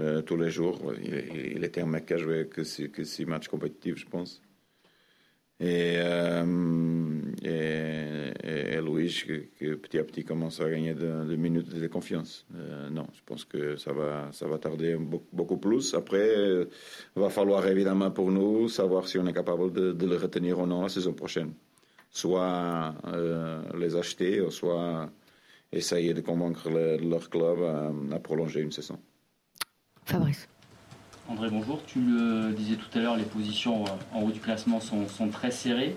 euh, 0.00 0.20
tous 0.22 0.37
les 0.37 0.50
jours. 0.50 0.80
Il, 1.00 1.14
il, 1.54 1.62
était 1.62 1.80
un 1.80 1.87
mec 1.87 2.06
qui 2.06 2.14
a 2.14 2.16
joué 2.16 2.48
que 2.48 2.64
six, 2.64 3.25
matchs 3.25 3.46
compétitifs, 3.46 3.98
je 3.98 4.06
pense. 4.06 4.42
Et, 5.60 5.94
et, 7.44 8.32
et, 8.42 8.80
Louis, 8.80 9.06
qui, 9.56 9.66
petit 9.76 9.98
à 9.98 10.02
petit 10.02 10.25
commence 10.25 10.60
à 10.60 10.68
gagner 10.68 10.94
de, 10.94 11.25
de 11.25 11.37
minutes 11.37 11.72
de 11.72 11.87
confiance. 11.87 12.48
Non, 12.90 13.06
je 13.12 13.20
pense 13.25 13.44
que 13.44 13.76
ça 13.76 13.92
va, 13.92 14.30
ça 14.32 14.48
va 14.48 14.58
tarder 14.58 14.96
beaucoup, 14.96 15.28
beaucoup 15.32 15.58
plus. 15.58 15.94
Après, 15.94 16.34
il 17.16 17.22
va 17.22 17.30
falloir 17.30 17.64
évidemment 17.68 18.10
pour 18.10 18.32
nous 18.32 18.68
savoir 18.68 19.06
si 19.06 19.18
on 19.18 19.26
est 19.28 19.32
capable 19.32 19.72
de, 19.72 19.92
de 19.92 20.06
le 20.06 20.16
retenir 20.16 20.58
ou 20.58 20.66
non 20.66 20.82
la 20.82 20.88
saison 20.88 21.12
prochaine 21.12 21.52
soit 22.10 22.94
euh, 23.06 23.62
les 23.78 23.96
acheter, 23.96 24.42
soit 24.50 25.10
essayer 25.72 26.14
de 26.14 26.20
convaincre 26.20 26.70
le, 26.70 26.96
leur 26.96 27.28
club 27.30 27.62
à, 27.62 28.14
à, 28.14 28.18
prolonger 28.18 28.60
une 28.60 28.72
saison. 28.72 28.98
Fabrice. 30.04 30.48
André, 31.28 31.50
bonjour. 31.50 31.82
Tu 31.86 32.00
le 32.00 32.52
disais 32.54 32.76
tout 32.76 32.98
à 32.98 33.02
l'heure, 33.02 33.16
les 33.16 33.24
positions 33.24 33.84
en 34.14 34.22
haut 34.22 34.30
du 34.30 34.40
classement 34.40 34.80
sont, 34.80 35.06
sont 35.08 35.28
très 35.28 35.50
serrées. 35.50 35.94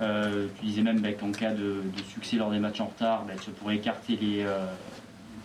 Euh, 0.00 0.46
tu 0.58 0.66
disais 0.66 0.82
même 0.82 1.00
bah, 1.00 1.12
qu'en 1.12 1.32
cas 1.32 1.52
de, 1.52 1.82
de, 1.96 2.02
succès 2.08 2.36
lors 2.36 2.50
des 2.50 2.58
matchs 2.58 2.80
en 2.80 2.86
retard, 2.86 3.24
bah, 3.24 3.34
ça 3.44 3.50
pourrait 3.52 3.76
écarter 3.76 4.16
les. 4.16 4.42
Euh, 4.42 4.64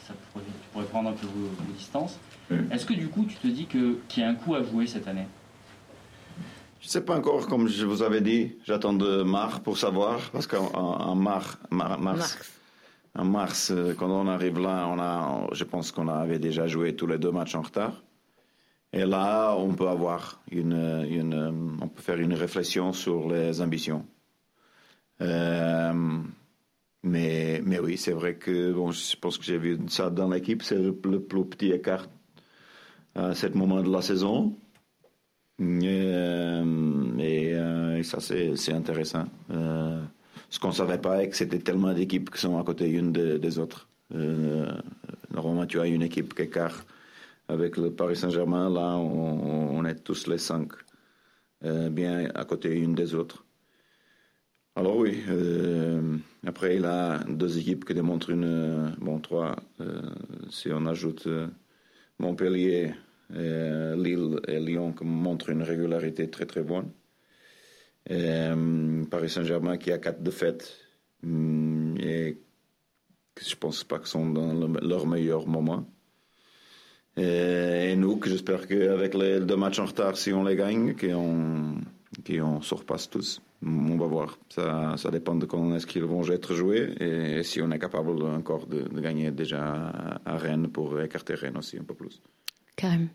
ça 0.08 0.14
pourrait, 0.32 0.46
tu 0.46 0.70
pourrais 0.72 0.86
prendre 0.86 1.10
un 1.10 1.14
peu 1.14 1.26
vos, 1.26 1.48
vos 1.48 1.74
distances. 1.74 2.20
Oui. 2.52 2.58
Est-ce 2.72 2.86
que 2.86 2.94
du 2.94 3.08
coup, 3.08 3.26
tu 3.26 3.36
te 3.36 3.48
dis 3.48 3.66
qu'il 3.66 3.98
y 4.18 4.22
a 4.22 4.30
un 4.30 4.36
coup 4.36 4.54
à 4.56 4.64
jouer 4.64 4.86
cette 4.86 5.08
année? 5.08 5.26
Je 6.86 6.90
ne 6.90 6.92
sais 6.92 7.02
pas 7.02 7.18
encore, 7.18 7.48
comme 7.48 7.68
je 7.68 7.84
vous 7.84 8.04
avais 8.04 8.22
dit, 8.22 8.58
j'attends 8.64 8.94
de 8.94 9.24
mars 9.24 9.58
pour 9.58 9.76
savoir, 9.76 10.20
parce 10.30 10.46
qu'en 10.46 11.16
mars, 11.16 11.58
mar, 11.72 12.00
mars, 12.00 12.20
mars, 12.20 12.52
en 13.16 13.26
mars, 13.26 13.74
quand 13.98 14.12
on 14.12 14.28
arrive 14.28 14.60
là, 14.60 14.88
on 14.88 15.00
a, 15.00 15.48
je 15.52 15.64
pense 15.64 15.92
qu'on 15.92 16.08
avait 16.08 16.38
déjà 16.38 16.68
joué 16.68 16.96
tous 16.96 17.08
les 17.08 17.18
deux 17.18 17.32
matchs 17.32 17.56
en 17.56 17.64
retard. 17.64 18.04
Et 18.94 19.04
là, 19.04 19.56
on 19.58 19.74
peut 19.74 19.88
avoir 19.88 20.40
une, 20.52 21.08
une 21.10 21.80
on 21.82 21.88
peut 21.88 22.04
faire 22.04 22.20
une 22.20 22.36
réflexion 22.36 22.94
sur 22.94 23.30
les 23.30 23.62
ambitions. 23.62 24.06
Euh, 25.22 26.22
mais, 27.02 27.64
mais 27.66 27.80
oui, 27.80 27.98
c'est 27.98 28.14
vrai 28.14 28.36
que 28.36 28.74
bon, 28.74 28.92
je 28.92 29.16
pense 29.16 29.40
que 29.40 29.44
j'ai 29.44 29.58
vu 29.58 29.80
ça 29.88 30.12
dans 30.12 30.30
l'équipe, 30.30 30.62
c'est 30.62 30.78
le, 30.78 30.96
le, 31.04 31.20
plus 31.20 31.46
petit 31.46 31.72
écart 31.72 32.06
à 33.16 33.34
ce 33.34 33.48
moment 33.48 33.82
de 33.82 33.92
la 33.92 34.04
saison. 34.04 34.56
Euh, 35.62 37.18
et, 37.20 37.54
euh, 37.54 37.98
et, 37.98 38.04
ça, 38.04 38.20
c'est 38.20 38.74
intéressant. 38.74 39.26
Euh, 39.52 40.02
ce 40.50 40.60
qu'on 40.60 40.70
ne 40.70 40.74
savait 40.74 40.98
pas, 40.98 41.20
c'est 41.20 41.30
que 41.30 41.36
c'était 41.36 41.60
tellement 41.60 41.94
d'équipes 41.94 42.30
qui 42.30 42.40
sont 42.40 42.58
à 42.60 42.64
côté 42.64 42.90
une 42.90 43.12
de, 43.12 43.38
des 43.38 43.60
autres. 43.60 43.88
Euh, 44.14 44.72
normalement, 45.32 45.66
tu 45.66 45.80
as 45.80 45.88
une 45.88 46.04
équipe 46.04 46.34
qui 46.34 46.44
écarte 46.44 46.86
avec 47.48 47.78
le 47.78 47.92
Paris 47.92 48.16
Saint-Germain. 48.16 48.70
Là, 48.70 48.98
on, 48.98 49.86
est 49.86 50.04
tous 50.04 50.28
les 50.28 50.38
cinq 50.38 50.72
euh, 51.64 51.90
bien 51.90 52.30
à 52.36 52.44
côté 52.44 52.76
une 52.76 52.96
des 52.96 53.16
autres. 53.16 53.46
Alors 54.76 54.98
oui, 54.98 55.24
euh, 55.30 56.18
après 56.46 56.76
il 56.76 56.86
a 56.86 57.20
deux 57.30 57.58
équipes 57.58 57.86
qui 57.86 57.94
démontrent 57.94 58.32
une, 58.32 58.94
bon 59.00 59.20
trois, 59.20 59.56
si 60.50 60.70
on 60.74 60.86
ajoute 60.86 61.30
Montpellier, 62.20 62.92
euh, 62.92 63.05
Lille 63.30 64.40
et 64.48 64.60
Lyon 64.60 64.94
qui 64.94 65.04
montrent 65.04 65.50
une 65.50 65.64
régularité 65.64 66.30
très 66.30 66.46
très 66.46 66.64
bonne. 66.64 66.92
Euh, 68.12 69.04
Paris 69.06 69.30
Saint-Germain 69.30 69.78
qui 69.78 69.92
a 69.92 69.98
quatre 69.98 70.22
défaites 70.22 70.78
mm, 71.24 71.98
et 72.00 72.38
je 73.42 73.56
pense 73.56 73.84
pas 73.84 73.98
que 73.98 74.08
sont 74.08 74.30
dans 74.30 74.54
le, 74.54 74.80
leur 74.88 75.08
meilleur 75.08 75.48
moment. 75.48 75.90
Et, 77.18 77.92
et 77.92 77.96
nous, 77.96 78.20
j'espère 78.24 78.68
qu'avec 78.68 79.14
les 79.16 79.40
deux 79.40 79.56
matchs 79.56 79.80
en 79.80 79.86
retard, 79.86 80.18
si 80.18 80.32
on 80.34 80.44
les 80.44 80.56
gagne, 80.56 80.96
qu'on 80.96 81.76
qu 82.24 82.42
surpasse 82.62 83.10
tous. 83.10 83.42
On 83.66 83.98
va 83.98 84.06
voir. 84.06 84.38
Ça, 84.50 84.96
ça 84.98 85.10
dépend 85.10 85.36
de 85.36 85.46
comment 85.46 85.76
est-ce 85.76 85.88
qu'ils 85.88 86.04
vont 86.04 86.28
être 86.30 86.54
joués 86.54 86.94
et, 87.00 87.44
si 87.44 87.62
on 87.62 87.72
est 87.72 87.80
capable 87.80 88.22
encore 88.24 88.68
de, 88.68 88.82
de 88.82 89.02
gagner 89.02 89.32
déjà 89.32 90.20
à 90.24 90.38
Rennes 90.38 90.68
pour 90.68 91.02
écarter 91.02 91.34
Rennes 91.34 91.58
aussi 91.58 91.78
un 91.80 91.84
peu 91.84 91.96
plus. 91.96 92.22
Karim. 92.76 93.10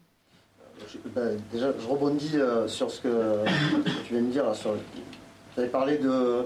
Ben, 1.14 1.38
déjà, 1.52 1.72
je 1.78 1.86
rebondis 1.86 2.36
euh, 2.36 2.66
sur 2.66 2.90
ce 2.90 3.00
que, 3.00 3.08
que, 3.08 4.06
tu 4.06 4.14
viens 4.14 4.22
de 4.22 4.30
dire. 4.30 4.44
Là, 4.46 4.54
sur, 4.54 4.74
tu 5.54 5.60
avais 5.60 5.68
parlé 5.68 5.98
de, 5.98 6.44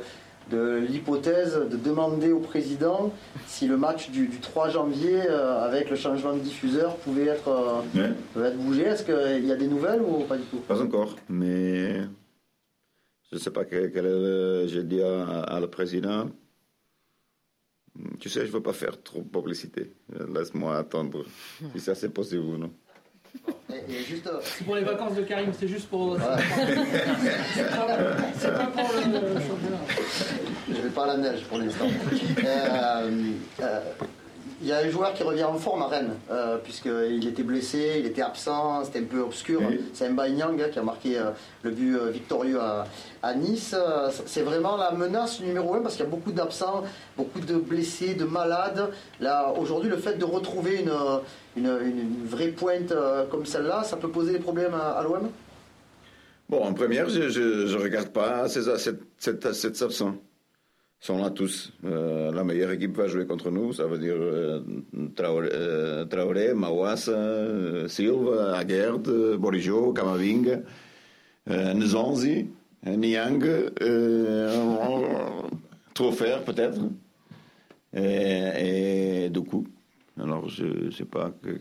de 0.51 0.79
l'hypothèse 0.79 1.55
de 1.55 1.77
demander 1.77 2.33
au 2.33 2.41
président 2.41 3.13
si 3.47 3.67
le 3.67 3.77
match 3.77 4.11
du, 4.11 4.27
du 4.27 4.41
3 4.41 4.71
janvier, 4.71 5.23
euh, 5.29 5.65
avec 5.65 5.91
le 5.91 5.97
changement 5.97 6.35
de 6.35 6.41
diffuseur, 6.41 6.97
pouvait 6.97 7.27
être, 7.27 7.49
euh, 7.49 7.81
ouais. 7.95 8.13
pouvait 8.33 8.49
être 8.49 8.59
bougé. 8.59 8.83
Est-ce 8.83 9.05
qu'il 9.05 9.47
y 9.47 9.53
a 9.53 9.57
des 9.57 9.69
nouvelles 9.69 10.03
ou 10.03 10.25
pas 10.25 10.37
du 10.37 10.45
tout? 10.45 10.59
Pas 10.59 10.83
encore, 10.83 11.17
mais 11.29 12.03
je 13.31 13.37
ne 13.37 13.39
sais 13.39 13.51
pas 13.51 13.65
quel, 13.65 13.93
quel 13.93 14.69
j'ai 14.69 14.83
dit 14.83 15.03
à, 15.03 15.41
à, 15.41 15.61
le 15.61 15.69
président. 15.69 16.29
Tu 18.19 18.29
sais, 18.29 18.41
je 18.41 18.47
ne 18.47 18.53
veux 18.53 18.63
pas 18.63 18.73
faire 18.73 19.01
trop 19.03 19.21
de 19.21 19.29
publicité. 19.29 19.93
Laisse-moi 20.35 20.77
attendre 20.77 21.25
si 21.73 21.81
ça 21.81 21.95
c'est 21.95 22.09
possible 22.13 22.43
ou 22.43 22.59
non? 22.59 22.73
Juste... 24.09 24.29
C'est 24.43 24.65
pour 24.65 24.77
les 24.77 24.85
vacances 24.85 25.15
de 25.15 25.23
Karim, 25.23 25.51
c'est 25.59 25.69
juste 25.69 25.89
pour. 25.89 26.13
Ouais. 26.13 26.19
c'est 27.55 27.71
pas, 27.71 28.67
pas, 28.67 28.83
pour 28.83 28.93
le 28.95 29.03
championnat. 29.03 29.81
Je 30.69 30.81
vais 30.81 30.89
pas 30.91 31.05
à 31.05 31.07
la 31.09 31.17
neige 31.17 31.45
pour 31.45 31.59
l'instant. 31.59 31.87
Euh, 32.45 33.11
euh, 33.61 33.81
il 34.61 34.69
y 34.69 34.73
a 34.73 34.79
un 34.79 34.89
joueur 34.89 35.13
qui 35.15 35.23
revient 35.23 35.45
en 35.45 35.55
forme 35.55 35.83
à 35.83 35.89
Rennes, 35.89 36.15
euh, 36.31 36.59
puisqu'il 36.59 37.27
était 37.27 37.43
blessé, 37.43 37.97
il 37.99 38.07
était 38.07 38.23
absent, 38.23 38.85
c'était 38.85 39.01
un 39.01 39.05
peu 39.05 39.21
obscur. 39.21 39.61
C'est 39.93 40.09
Mbaye 40.09 40.35
Nyang 40.35 40.61
hein, 40.61 40.69
qui 40.73 40.79
a 40.79 40.83
marqué 40.83 41.19
euh, 41.19 41.31
le 41.63 41.71
but 41.71 41.97
euh, 41.97 42.11
victorieux 42.11 42.59
à, 42.61 42.87
Nice. 43.35 43.75
C'est 44.27 44.43
vraiment 44.43 44.77
la 44.77 44.93
menace 44.93 45.41
numéro 45.41 45.75
un 45.75 45.81
parce 45.81 45.97
qu'il 45.97 46.05
y 46.05 46.09
a 46.09 46.11
beaucoup 46.11 46.31
d'absents, 46.31 46.85
beaucoup 47.17 47.41
de 47.41 47.55
blessés, 47.55 48.15
de 48.15 48.25
malades. 48.25 48.91
Là, 49.19 49.53
aujourd'hui, 49.59 49.89
le 49.89 49.97
fait 49.97 50.19
de 50.19 50.25
retrouver 50.25 50.83
une, 50.83 50.93
une, 51.57 52.27
vraie 52.27 52.49
pointe 52.49 52.93
comme 53.31 53.47
celle-là, 53.47 53.83
ça 53.83 53.97
peut 53.97 54.11
poser 54.11 54.33
des 54.33 54.41
problèmes 54.41 54.75
à, 54.75 55.03
l'OM 55.03 55.31
Bon, 56.51 56.63
en 56.63 56.75
première, 56.75 57.09
je 57.09 57.75
ne 57.75 57.83
regarde 57.83 58.09
pas 58.09 58.47
cette 58.49 59.83
absence 59.83 60.15
sont 61.01 61.19
là 61.19 61.31
tous. 61.31 61.73
Euh, 61.85 62.33
la 62.33 62.45
meilleure 62.45 62.71
équipe 62.73 62.97
va 62.97 63.07
jouer 63.09 63.27
contre 63.27 63.51
nous, 63.51 63.73
ça 63.73 63.87
veut 63.87 63.99
dire 63.99 64.17
euh, 64.17 64.61
Traoré, 65.15 65.49
euh, 65.53 66.55
Mawassa, 66.55 67.89
Silva, 67.89 68.57
Aguerd, 68.57 69.37
Borijo, 69.37 69.93
Kamavinga, 69.93 70.61
Nzonzi, 71.47 72.47
Niang, 72.87 73.45
Trofer 75.95 76.39
peut-être, 76.45 76.81
et, 77.95 79.25
et 79.27 79.29
Doku. 79.31 79.67
Alors 80.19 80.49
je 80.49 80.87
ne 80.87 80.91
sais 80.91 81.05
pas 81.05 81.33
que... 81.43 81.61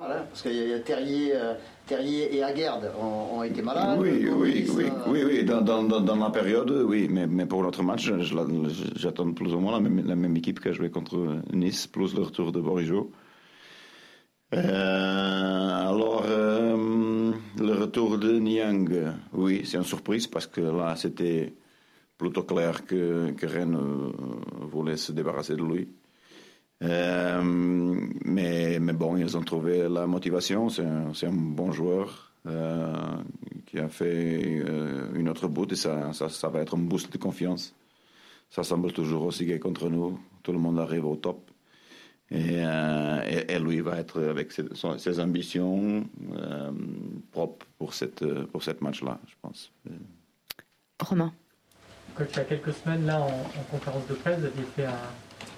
Parce 0.00 0.42
qu'il 0.42 0.54
y, 0.54 0.72
a 0.72 0.78
Terrier, 0.78 1.32
euh, 1.34 1.54
Terrier 1.86 2.34
et 2.34 2.42
Aguerd 2.42 2.90
ont, 2.98 3.42
été 3.42 3.60
malades. 3.60 3.98
Oui, 4.00 4.26
oui, 4.34 4.66
oui, 4.74 4.86
oui, 5.06 5.22
oui, 5.24 5.44
dans, 5.44 5.60
dans, 5.60 5.82
dans, 5.82 6.16
la 6.16 6.30
période, 6.30 6.70
oui, 6.70 7.06
mais, 7.10 7.26
mais 7.26 7.44
pour 7.44 7.62
l'autre 7.62 7.82
match, 7.82 8.10
j'attends 8.96 9.32
plus 9.32 9.52
ou 9.52 9.58
moins 9.58 9.72
la 9.72 9.80
même, 9.80 10.06
la 10.06 10.16
même 10.16 10.34
équipe 10.36 10.60
qui 10.60 10.68
a 10.68 10.72
joué 10.72 10.90
contre 10.90 11.42
Nice, 11.52 11.86
plus 11.86 12.14
le 12.14 12.22
retour 12.22 12.50
de 12.50 12.60
Borijo. 12.60 13.10
Euh, 14.54 15.88
alors, 15.90 16.24
euh, 16.26 17.32
le 17.58 17.72
retour 17.72 18.16
de 18.16 18.38
Niang, 18.38 18.88
oui, 19.34 19.62
c'est 19.64 19.76
une 19.76 19.84
surprise 19.84 20.26
parce 20.26 20.46
que 20.46 20.62
là, 20.62 20.96
c'était 20.96 21.52
plutôt 22.16 22.44
clair 22.44 22.86
que, 22.86 23.32
que 23.32 23.46
Rennes 23.46 23.78
voulait 24.62 24.96
se 24.96 25.12
débarrasser 25.12 25.56
de 25.56 25.62
lui. 25.62 25.88
Euh, 26.82 27.42
mais, 28.24 28.78
mais 28.80 28.92
bon, 28.92 29.16
ils 29.16 29.36
ont 29.36 29.42
trouvé 29.42 29.88
la 29.88 30.06
motivation. 30.06 30.68
C'est 30.70 30.84
un, 30.84 31.10
un, 31.10 31.32
bon 31.32 31.72
joueur 31.72 32.32
euh, 32.46 32.94
qui 33.66 33.78
a 33.78 33.88
fait 33.88 34.62
euh, 34.66 35.12
une 35.14 35.28
autre 35.28 35.46
bout 35.48 35.70
et 35.72 35.76
ça, 35.76 36.12
ça, 36.12 36.28
ça, 36.28 36.48
va 36.48 36.60
être 36.60 36.76
un 36.76 36.80
boost 36.80 37.12
de 37.12 37.18
confiance. 37.18 37.74
Ça 38.48 38.64
semble 38.64 38.92
toujours 38.92 39.24
aussi 39.24 39.46
gai 39.46 39.58
contre 39.58 39.90
nous. 39.90 40.18
Tout 40.42 40.52
le 40.52 40.58
monde 40.58 40.78
arrive 40.78 41.06
au 41.06 41.16
top. 41.16 41.50
Et, 42.32 42.62
et, 43.48 43.58
lui 43.58 43.80
va 43.80 43.98
être 43.98 44.22
avec 44.22 44.52
ses, 44.52 44.62
ses 44.98 45.18
ambitions 45.18 46.06
propres 47.32 47.66
pour 47.76 47.92
cette, 47.92 48.24
pour 48.44 48.62
cette 48.62 48.80
match-là, 48.82 49.18
je 49.26 49.34
pense. 49.42 49.72
Romain. 51.00 51.32
Coach, 52.14 52.28
il 52.34 52.36
y 52.36 52.40
a 52.40 52.44
quelques 52.44 52.72
semaines, 52.72 53.04
là, 53.04 53.20
en, 53.20 53.26
en 53.26 53.62
conférence 53.72 54.06
de 54.06 54.14
presse, 54.14 54.38
vous 54.38 54.46
aviez 54.46 54.62
fait 54.76 54.84
un 54.84 54.92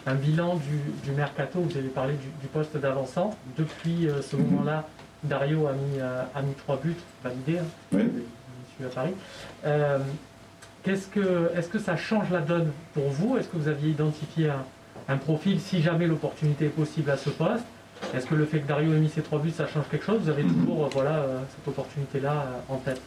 un 0.07 0.15
bilan 0.15 0.57
du, 1.05 1.13
mercato, 1.13 1.61
vous 1.61 1.77
avez 1.77 1.89
parlé 1.89 2.15
du, 2.15 2.49
poste 2.49 2.77
d'avançant. 2.77 3.37
Depuis 3.57 4.09
euh, 4.09 4.23
ce 4.23 4.37
moment-là, 4.37 4.87
Dario 5.25 5.67
a 5.67 5.73
mis, 5.73 6.01
euh, 6.01 6.23
a 6.35 6.43
mis 6.43 6.55
trois 6.55 6.77
buts 6.77 6.97
validés, 7.23 7.59
hein, 7.59 7.67
oui. 7.93 8.03
suis 8.77 8.85
à 8.85 8.89
Paris. 8.89 9.15
Euh, 9.65 9.99
qu'est-ce 10.83 11.07
que, 11.09 11.51
est-ce 11.57 11.69
que 11.69 11.79
ça 11.79 11.97
change 11.97 12.31
la 12.31 12.41
donne 12.41 12.73
pour 12.95 13.09
vous? 13.11 13.37
Est-ce 13.37 13.49
que 13.49 13.57
vous 13.57 13.69
aviez 13.69 13.91
identifié 13.91 14.51
un, 15.09 15.17
profil 15.17 15.61
si 15.61 15.83
jamais 15.83 16.07
l'opportunité 16.07 16.67
est 16.67 16.71
possible 16.71 17.11
à 17.11 17.17
ce 17.17 17.31
poste? 17.31 17.65
Est-ce 18.15 18.27
que 18.27 18.35
le 18.35 18.47
fait 18.47 18.61
que 18.61 18.67
Dario 18.67 18.93
ait 18.95 18.99
mis 18.99 19.09
ces 19.09 19.23
trois 19.23 19.39
buts, 19.39 19.51
ça 19.51 19.69
change 19.69 19.85
quelque 19.89 20.05
chose? 20.05 20.23
Vous 20.23 20.31
avez 20.31 20.43
toujours 20.43 20.89
voilà, 20.93 21.25
cette 21.51 21.69
opportunité-là 21.69 22.47
en 22.69 22.77
tête 22.79 23.01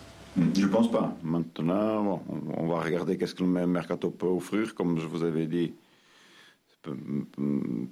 je 0.54 0.68
pense 0.68 0.92
pas. 0.92 1.16
Maintenant, 1.24 2.22
on 2.58 2.68
va 2.68 2.82
regarder 2.82 3.18
qu'est-ce 3.18 3.36
que 3.36 3.44
le 3.44 3.66
mercato 3.68 4.10
peut 4.10 4.28
offrir. 4.28 4.75
Comme 4.75 5.00
je 5.00 5.06
vous 5.06 5.24
avais 5.24 5.46
dit, 5.46 5.74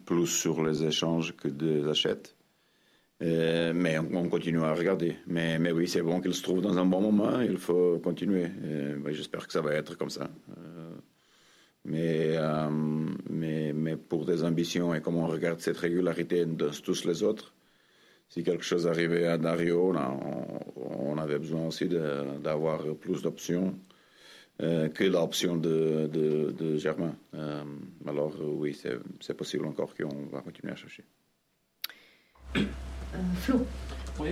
plus 0.05 0.27
sur 0.27 0.63
les 0.63 0.83
échanges 0.83 1.35
que 1.35 1.47
des 1.47 1.87
achats. 1.87 2.15
Euh, 3.21 3.71
mais 3.73 3.97
on, 3.97 4.27
continue 4.27 4.61
à 4.61 4.73
regarder. 4.73 5.15
Mais, 5.27 5.71
oui, 5.71 5.87
c'est 5.87 6.01
bon 6.01 6.19
qu'il 6.19 6.33
se 6.33 6.41
trouve 6.43 6.61
dans 6.61 6.77
un 6.77 6.85
bon 6.85 7.01
moment. 7.01 7.39
Il 7.41 7.57
faut 7.57 7.99
continuer. 7.99 8.47
Euh, 8.63 8.97
j'espère 9.11 9.47
que 9.47 9.53
ça 9.53 9.61
va 9.61 9.73
être 9.73 9.97
comme 9.97 10.09
ça. 10.09 10.29
Euh, 10.57 10.89
mais 13.29 13.95
pour 13.95 14.25
des 14.25 14.43
ambitions 14.43 14.93
et 14.93 15.01
comme 15.01 15.17
on 15.17 15.27
regarde 15.27 15.59
cette 15.59 15.77
régularité 15.77 16.45
de 16.45 16.69
tous 16.83 17.05
les 17.05 17.23
autres, 17.23 17.53
si 18.29 18.43
quelque 18.43 18.63
chose 18.63 18.87
arrivait 18.87 19.27
à 19.27 19.37
Dario, 19.37 19.93
on, 20.75 21.17
avait 21.17 21.39
besoin 21.39 21.67
aussi 21.67 21.87
d'avoir 21.87 22.83
plus 22.95 23.21
d'options. 23.21 23.75
Euh, 24.61 24.87
que 24.87 25.03
l'option 25.03 25.57
de, 25.57 26.07
de, 26.13 26.77
Germain. 26.77 27.15
Euh, 27.33 27.63
alors 28.07 28.33
euh, 28.39 28.45
oui, 28.45 28.79
c'est 29.19 29.33
possible 29.33 29.65
encore 29.65 29.95
qu'on 29.95 30.27
va 30.31 30.41
continuer 30.41 30.71
à 30.71 30.75
chercher. 30.75 31.03
Flo. 33.37 33.65
Oui. 34.19 34.29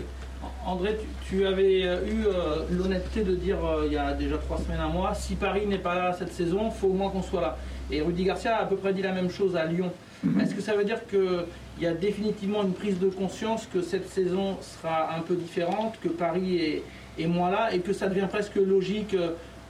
André, 0.66 0.98
tu, 1.28 1.46
avais 1.46 1.82
eu 1.82 2.26
l'honnêteté 2.72 3.24
de 3.24 3.36
dire 3.36 3.58
il 3.86 3.94
y 3.94 3.98
a 3.98 4.14
déjà 4.14 4.38
trois 4.38 4.60
semaines, 4.60 4.80
un 4.80 4.90
mois, 4.90 5.16
si 5.16 5.36
Paris 5.36 5.66
n'est 5.66 5.80
pas 5.80 5.96
là 5.96 6.14
cette 6.14 6.34
saison, 6.34 6.68
il 6.68 6.72
faut 6.72 6.88
au 6.88 6.94
moins 6.94 7.10
qu'on 7.10 7.24
soit 7.24 7.42
là. 7.42 7.58
Et 7.90 8.02
Rudy 8.02 8.24
Garcia 8.24 8.58
a 8.58 8.64
à 8.64 8.66
peu 8.66 8.76
près 8.76 8.94
dit 8.94 9.02
la 9.02 9.14
même 9.14 9.30
chose 9.30 9.56
à 9.56 9.66
Lyon. 9.66 9.92
Mhm. 10.24 10.40
Est-ce 10.40 10.54
que 10.54 10.62
ça 10.62 10.76
veut 10.76 10.84
dire 10.84 11.08
qu'il 11.08 11.46
y 11.80 11.88
a 11.88 11.94
définitivement 11.94 12.64
une 12.64 12.74
prise 12.74 13.00
de 13.00 13.10
conscience 13.10 13.68
que 13.72 13.82
cette 13.82 14.08
saison 14.08 14.58
sera 14.62 15.16
un 15.16 15.22
peu 15.22 15.36
différente, 15.36 16.00
que 16.00 16.10
Paris 16.10 16.58
est, 16.58 16.84
est 17.20 17.28
moins 17.28 17.50
là 17.50 17.74
et 17.74 17.80
que 17.80 17.94
ça 17.94 18.08
devient 18.08 18.28
presque 18.30 18.56
logique 18.56 19.16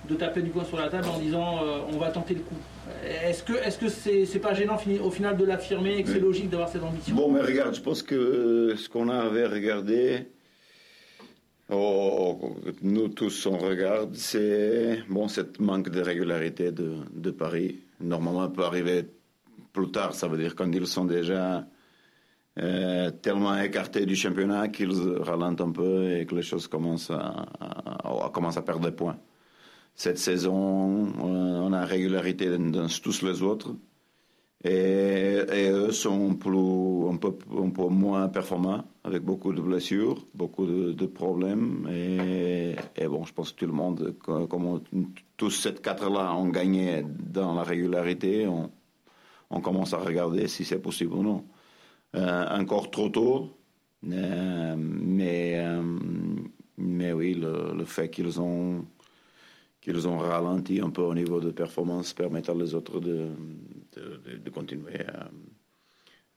de 0.10 0.16
taper 0.16 0.42
du 0.42 0.50
poing 0.50 0.64
sur 0.64 0.78
la 0.78 0.90
table 0.90 1.08
en 1.08 1.20
disant 1.20 1.64
euh, 1.64 1.80
on 1.94 1.98
va 1.98 2.10
tenter 2.10 2.34
le 2.36 2.42
coup. 2.42 2.56
Est-ce 3.06 3.44
que 3.44 3.54
est-ce 3.54 3.78
que 3.78 3.90
c'est 3.90 4.40
pas 4.40 4.54
gênant 4.54 4.78
au 5.04 5.12
final 5.12 5.38
de 5.38 5.46
l'affirmer 5.46 5.98
et 5.98 6.04
que 6.04 6.10
c'est 6.10 6.20
logique 6.20 6.50
d'avoir 6.50 6.70
cette 6.70 6.84
ambition? 6.84 7.16
Bon, 7.16 7.32
mais 7.32 7.42
regarde, 7.42 7.76
je 7.76 7.82
pense 7.82 8.04
que 8.04 8.16
euh, 8.16 8.76
ce 8.76 8.90
qu'on 8.90 9.10
avait 9.10 9.46
regardé, 9.48 10.28
oh, 11.70 12.40
oh, 12.42 12.56
nous 12.82 13.10
tous 13.10 13.46
on 13.46 13.58
regarde, 13.58 14.16
c'est 14.16 15.04
bon 15.10 15.28
cette 15.28 15.60
manque 15.60 15.90
de 15.90 16.02
régularité 16.02 16.72
de, 16.72 16.96
de 17.14 17.32
Paris. 17.32 17.80
Normalement, 18.00 18.50
peut 18.50 18.64
arriver 18.64 19.06
plus 19.74 19.92
tard, 19.92 20.14
ça 20.14 20.28
veut 20.28 20.38
dire 20.38 20.56
quand 20.56 20.70
ils 20.72 20.88
sont 20.88 21.06
déjà 21.06 21.66
euh, 22.60 23.12
tellement 23.12 23.58
écartés 23.58 24.06
du 24.06 24.16
championnat 24.16 24.68
qu'ils 24.68 24.92
ralentent 25.20 25.62
un 25.62 25.72
peu 25.72 26.12
et 26.12 26.26
que 26.26 26.36
les 26.36 26.42
choses 26.42 26.68
commencent 26.68 27.12
à, 27.12 27.46
à, 27.60 28.30
commencent 28.34 28.58
à 28.58 28.62
perdre 28.64 28.86
des 28.90 28.96
points 28.96 29.18
cette 29.96 30.18
saison, 30.18 31.14
on 31.20 31.74
a 31.74 31.86
régularité 31.86 32.58
dans, 32.58 32.88
tous 32.88 33.22
les 33.22 33.44
autres. 33.44 33.76
Et, 34.64 35.70
eux 35.72 35.92
sont 35.92 36.36
plus, 36.36 37.10
un, 37.10 37.18
peu, 37.18 37.34
moins 37.90 38.28
performants, 38.28 38.84
avec 39.04 39.24
beaucoup 39.24 39.54
de 39.54 39.62
blessures, 39.62 40.24
beaucoup 40.36 40.68
de, 40.68 41.06
problèmes. 41.08 41.88
Et, 41.90 43.08
bon, 43.08 43.26
je 43.26 43.34
pense 43.34 43.52
que 43.52 43.60
tout 43.60 43.66
le 43.66 43.74
monde, 43.74 44.16
comme 44.20 44.82
tous 45.38 45.50
ces 45.50 45.74
quatre-là 45.74 46.36
ont 46.36 46.50
gagné 46.50 47.04
dans 47.08 47.56
la 47.56 47.64
régularité, 47.64 48.48
on, 48.48 49.62
commence 49.62 49.94
à 49.94 49.98
regarder 49.98 50.48
si 50.48 50.64
c'est 50.64 50.80
possible 50.80 51.14
ou 51.14 51.24
non. 51.24 51.44
Euh, 52.16 52.60
encore 52.60 52.92
trop 52.92 53.10
tôt, 53.10 53.58
euh, 54.10 54.76
mais, 54.78 55.56
euh, 55.58 55.82
mais 56.78 57.14
oui, 57.14 57.34
le 57.34 57.86
fait 57.86 58.10
qu'ils 58.10 58.40
ont 58.42 58.86
qu'ils 59.82 60.08
ont 60.08 60.20
ralenti 60.20 60.80
un 60.80 60.92
peu 60.92 61.02
au 61.02 61.14
niveau 61.14 61.40
de 61.40 61.50
performance, 61.50 62.14
permettant 62.14 62.54
les 62.54 62.76
autres 62.76 63.00
de, 63.00 63.28
de, 63.96 64.50
continuer 64.50 65.00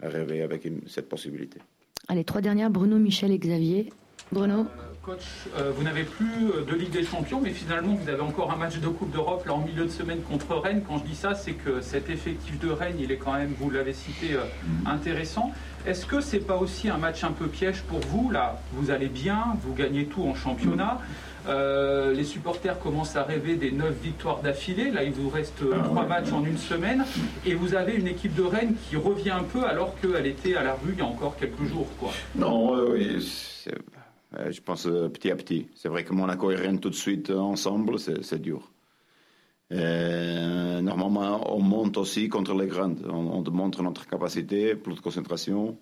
à, 0.00 0.08
rêver 0.08 0.42
avec 0.42 0.66
cette 0.86 1.08
possibilité. 1.08 1.60
Allez, 2.08 2.24
trois 2.24 2.40
dernières, 2.40 2.70
Bruno, 2.70 2.98
Michel 2.98 3.30
et 3.32 3.38
Xavier. 3.38 3.90
Bruno 4.32 4.60
euh, 4.60 4.64
Coach, 5.02 5.20
euh, 5.56 5.70
vous 5.76 5.82
n'avez 5.82 6.04
plus 6.04 6.50
euh, 6.50 6.64
de 6.64 6.74
Ligue 6.74 6.90
des 6.90 7.04
Champions, 7.04 7.40
mais 7.40 7.50
finalement 7.50 7.94
vous 7.94 8.08
avez 8.08 8.22
encore 8.22 8.50
un 8.50 8.56
match 8.56 8.78
de 8.78 8.88
Coupe 8.88 9.12
d'Europe 9.12 9.44
là 9.46 9.54
en 9.54 9.60
milieu 9.60 9.84
de 9.84 9.90
semaine 9.90 10.22
contre 10.22 10.56
Rennes. 10.56 10.82
Quand 10.86 10.98
je 10.98 11.04
dis 11.04 11.14
ça, 11.14 11.34
c'est 11.34 11.52
que 11.52 11.82
cet 11.82 12.08
effectif 12.08 12.58
de 12.58 12.70
Rennes, 12.70 12.96
il 12.98 13.12
est 13.12 13.18
quand 13.18 13.34
même, 13.34 13.52
vous 13.58 13.68
l'avez 13.70 13.92
cité, 13.92 14.34
mhm. 14.34 14.86
intéressant. 14.86 15.52
Est-ce 15.86 16.06
que 16.06 16.22
c'est 16.22 16.40
pas 16.40 16.56
aussi 16.56 16.88
un 16.88 16.96
match 16.96 17.22
un 17.22 17.32
peu 17.32 17.46
piège 17.46 17.82
pour 17.82 18.00
vous 18.00 18.30
Là, 18.30 18.58
vous 18.72 18.90
allez 18.90 19.08
bien, 19.08 19.56
vous 19.62 19.74
gagnez 19.74 20.06
tout 20.06 20.22
en 20.22 20.34
championnat. 20.34 20.98
Euh, 21.46 22.12
les 22.12 22.24
supporters 22.24 22.78
commencent 22.78 23.16
à 23.16 23.22
rêver 23.22 23.56
des 23.56 23.70
neuf 23.70 23.94
victoires 24.02 24.40
d'affilée. 24.40 24.90
Là, 24.90 25.04
il 25.04 25.12
vous 25.12 25.28
reste 25.28 25.62
euh, 25.62 25.74
ah 25.74 25.84
trois 25.84 26.06
matchs 26.06 26.32
en 26.32 26.44
une 26.44 26.58
semaine. 26.58 27.04
Et 27.44 27.54
vous 27.54 27.74
avez 27.74 27.94
une 27.94 28.06
équipe 28.06 28.34
de 28.34 28.42
Rennes 28.42 28.74
qui 28.88 28.96
revient 28.96 29.30
un 29.30 29.44
peu 29.44 29.64
alors 29.64 29.94
qu'elle 30.00 30.26
était 30.26 30.56
à 30.56 30.62
la 30.62 30.74
rue 30.74 30.92
il 30.92 30.98
y 30.98 31.02
a 31.02 31.06
encore 31.06 31.36
quelques 31.36 31.64
jours. 31.64 31.88
Quoi. 31.98 32.10
Non, 32.34 32.76
euh, 32.76 32.92
oui, 32.92 33.18
je 34.50 34.60
pense 34.60 34.84
petit 34.84 35.30
à 35.30 35.36
petit. 35.36 35.68
C'est 35.74 35.88
vrai 35.88 36.04
que 36.04 36.12
Monaco 36.12 36.50
et 36.50 36.56
Rennes 36.56 36.80
tout 36.80 36.90
de 36.90 36.94
suite 36.94 37.30
ensemble, 37.30 37.98
c'est 37.98 38.40
dur. 38.40 38.70
Euh, 39.72 40.80
normalement, 40.80 41.54
on 41.54 41.60
monte 41.60 41.96
aussi 41.96 42.28
contre 42.28 42.54
les 42.54 42.66
grandes. 42.66 43.06
On, 43.08 43.44
on 43.44 43.50
montre 43.50 43.82
notre 43.82 44.06
capacité, 44.06 44.74
plus 44.74 44.94
de 44.94 45.00
concentration, 45.00 45.78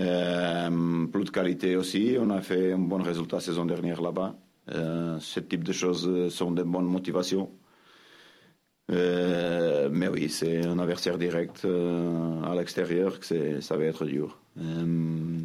euh, 0.00 1.06
plus 1.06 1.24
de 1.24 1.30
qualité 1.30 1.76
aussi. 1.76 2.16
On 2.20 2.30
a 2.30 2.40
fait 2.40 2.72
un 2.72 2.78
bon 2.78 3.02
résultat 3.02 3.40
saison 3.40 3.64
dernière 3.64 4.02
là-bas. 4.02 4.34
Euh, 4.74 5.18
ce 5.20 5.40
type 5.40 5.64
de 5.64 5.72
choses 5.72 6.32
sont 6.32 6.50
de 6.50 6.62
bonnes 6.62 6.86
motivations. 6.86 7.50
Euh, 8.90 9.88
mais 9.92 10.08
oui, 10.08 10.28
c'est 10.30 10.64
un 10.64 10.78
adversaire 10.78 11.18
direct 11.18 11.64
euh, 11.64 12.42
à 12.42 12.54
l'extérieur 12.54 13.20
que 13.20 13.60
ça 13.60 13.76
va 13.76 13.84
être 13.84 14.04
dur. 14.06 14.38
Euh, 14.58 15.38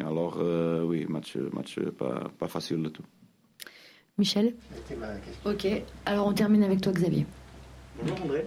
alors 0.00 0.38
euh, 0.40 0.82
oui, 0.82 1.04
match, 1.08 1.36
match 1.52 1.78
pas, 1.98 2.30
pas 2.38 2.48
facile 2.48 2.82
du 2.82 2.90
tout. 2.90 3.02
Michel 4.16 4.54
Ok, 5.44 5.66
alors 6.06 6.26
on 6.26 6.32
termine 6.32 6.62
avec 6.62 6.80
toi 6.80 6.92
Xavier. 6.92 7.26
Bonjour 8.00 8.24
André. 8.24 8.46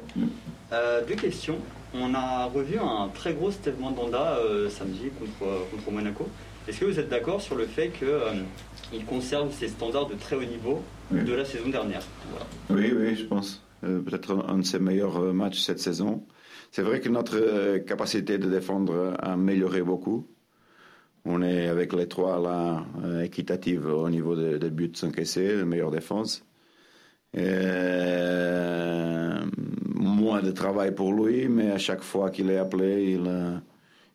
Euh, 0.72 1.06
deux 1.08 1.16
questions. 1.16 1.58
On 1.94 2.14
a 2.16 2.46
revu 2.46 2.80
un 2.80 3.10
très 3.10 3.34
gros 3.34 3.52
Steve 3.52 3.80
Mandanda 3.80 4.38
euh, 4.38 4.70
samedi 4.70 5.10
contre, 5.20 5.70
contre 5.70 5.92
Monaco. 5.92 6.28
Est-ce 6.68 6.80
que 6.80 6.86
vous 6.86 7.00
êtes 7.00 7.10
d'accord 7.10 7.42
sur 7.42 7.56
le 7.56 7.66
fait 7.66 7.90
qu'il 7.90 9.06
conserve 9.06 9.52
ses 9.54 9.68
standards 9.68 10.08
de 10.08 10.16
très 10.16 10.36
haut 10.36 10.44
niveau 10.46 10.82
Oui. 11.12 11.24
de 11.24 11.34
la 11.34 11.44
saison 11.46 11.70
dernière? 11.70 12.02
Voilà. 12.30 12.46
Oui, 12.70 12.94
oui, 12.98 13.16
je 13.16 13.26
pense. 13.26 13.62
Euh, 13.84 14.00
Peut-être 14.00 14.46
un 14.48 14.60
de 14.60 14.64
ses 14.66 14.80
meilleurs 14.80 15.18
euh, 15.18 15.34
matchs 15.34 15.60
cette 15.60 15.80
saison. 15.80 16.24
C'est 16.72 16.82
vrai 16.84 17.02
que 17.02 17.10
notre 17.10 17.36
euh, 17.36 17.80
capacité 17.80 18.38
de 18.38 18.50
défendre 18.50 19.14
a 19.20 19.34
amélioré 19.34 19.82
beaucoup. 19.82 20.26
On 21.26 21.42
est 21.42 21.68
avec 21.68 21.94
les 21.94 22.08
trois 22.08 22.40
là 22.40 22.86
euh, 23.04 23.24
équitative 23.24 23.86
au 23.88 24.10
niveau 24.10 24.36
des 24.36 24.58
des 24.60 24.70
buts 24.70 24.92
encaissés, 25.04 25.56
la 25.56 25.66
meilleure 25.66 25.92
défense. 25.92 26.46
Euh, 27.84 29.40
moins 29.96 30.42
de 30.42 30.52
travail 30.52 30.94
pour 30.94 31.14
lui, 31.14 31.48
mais 31.48 31.72
à 31.72 31.78
chaque 31.78 32.02
fois 32.04 32.30
qu'il 32.30 32.50
est 32.50 32.58
appelé, 32.58 33.14
il, 33.14 33.24
euh, 33.28 33.58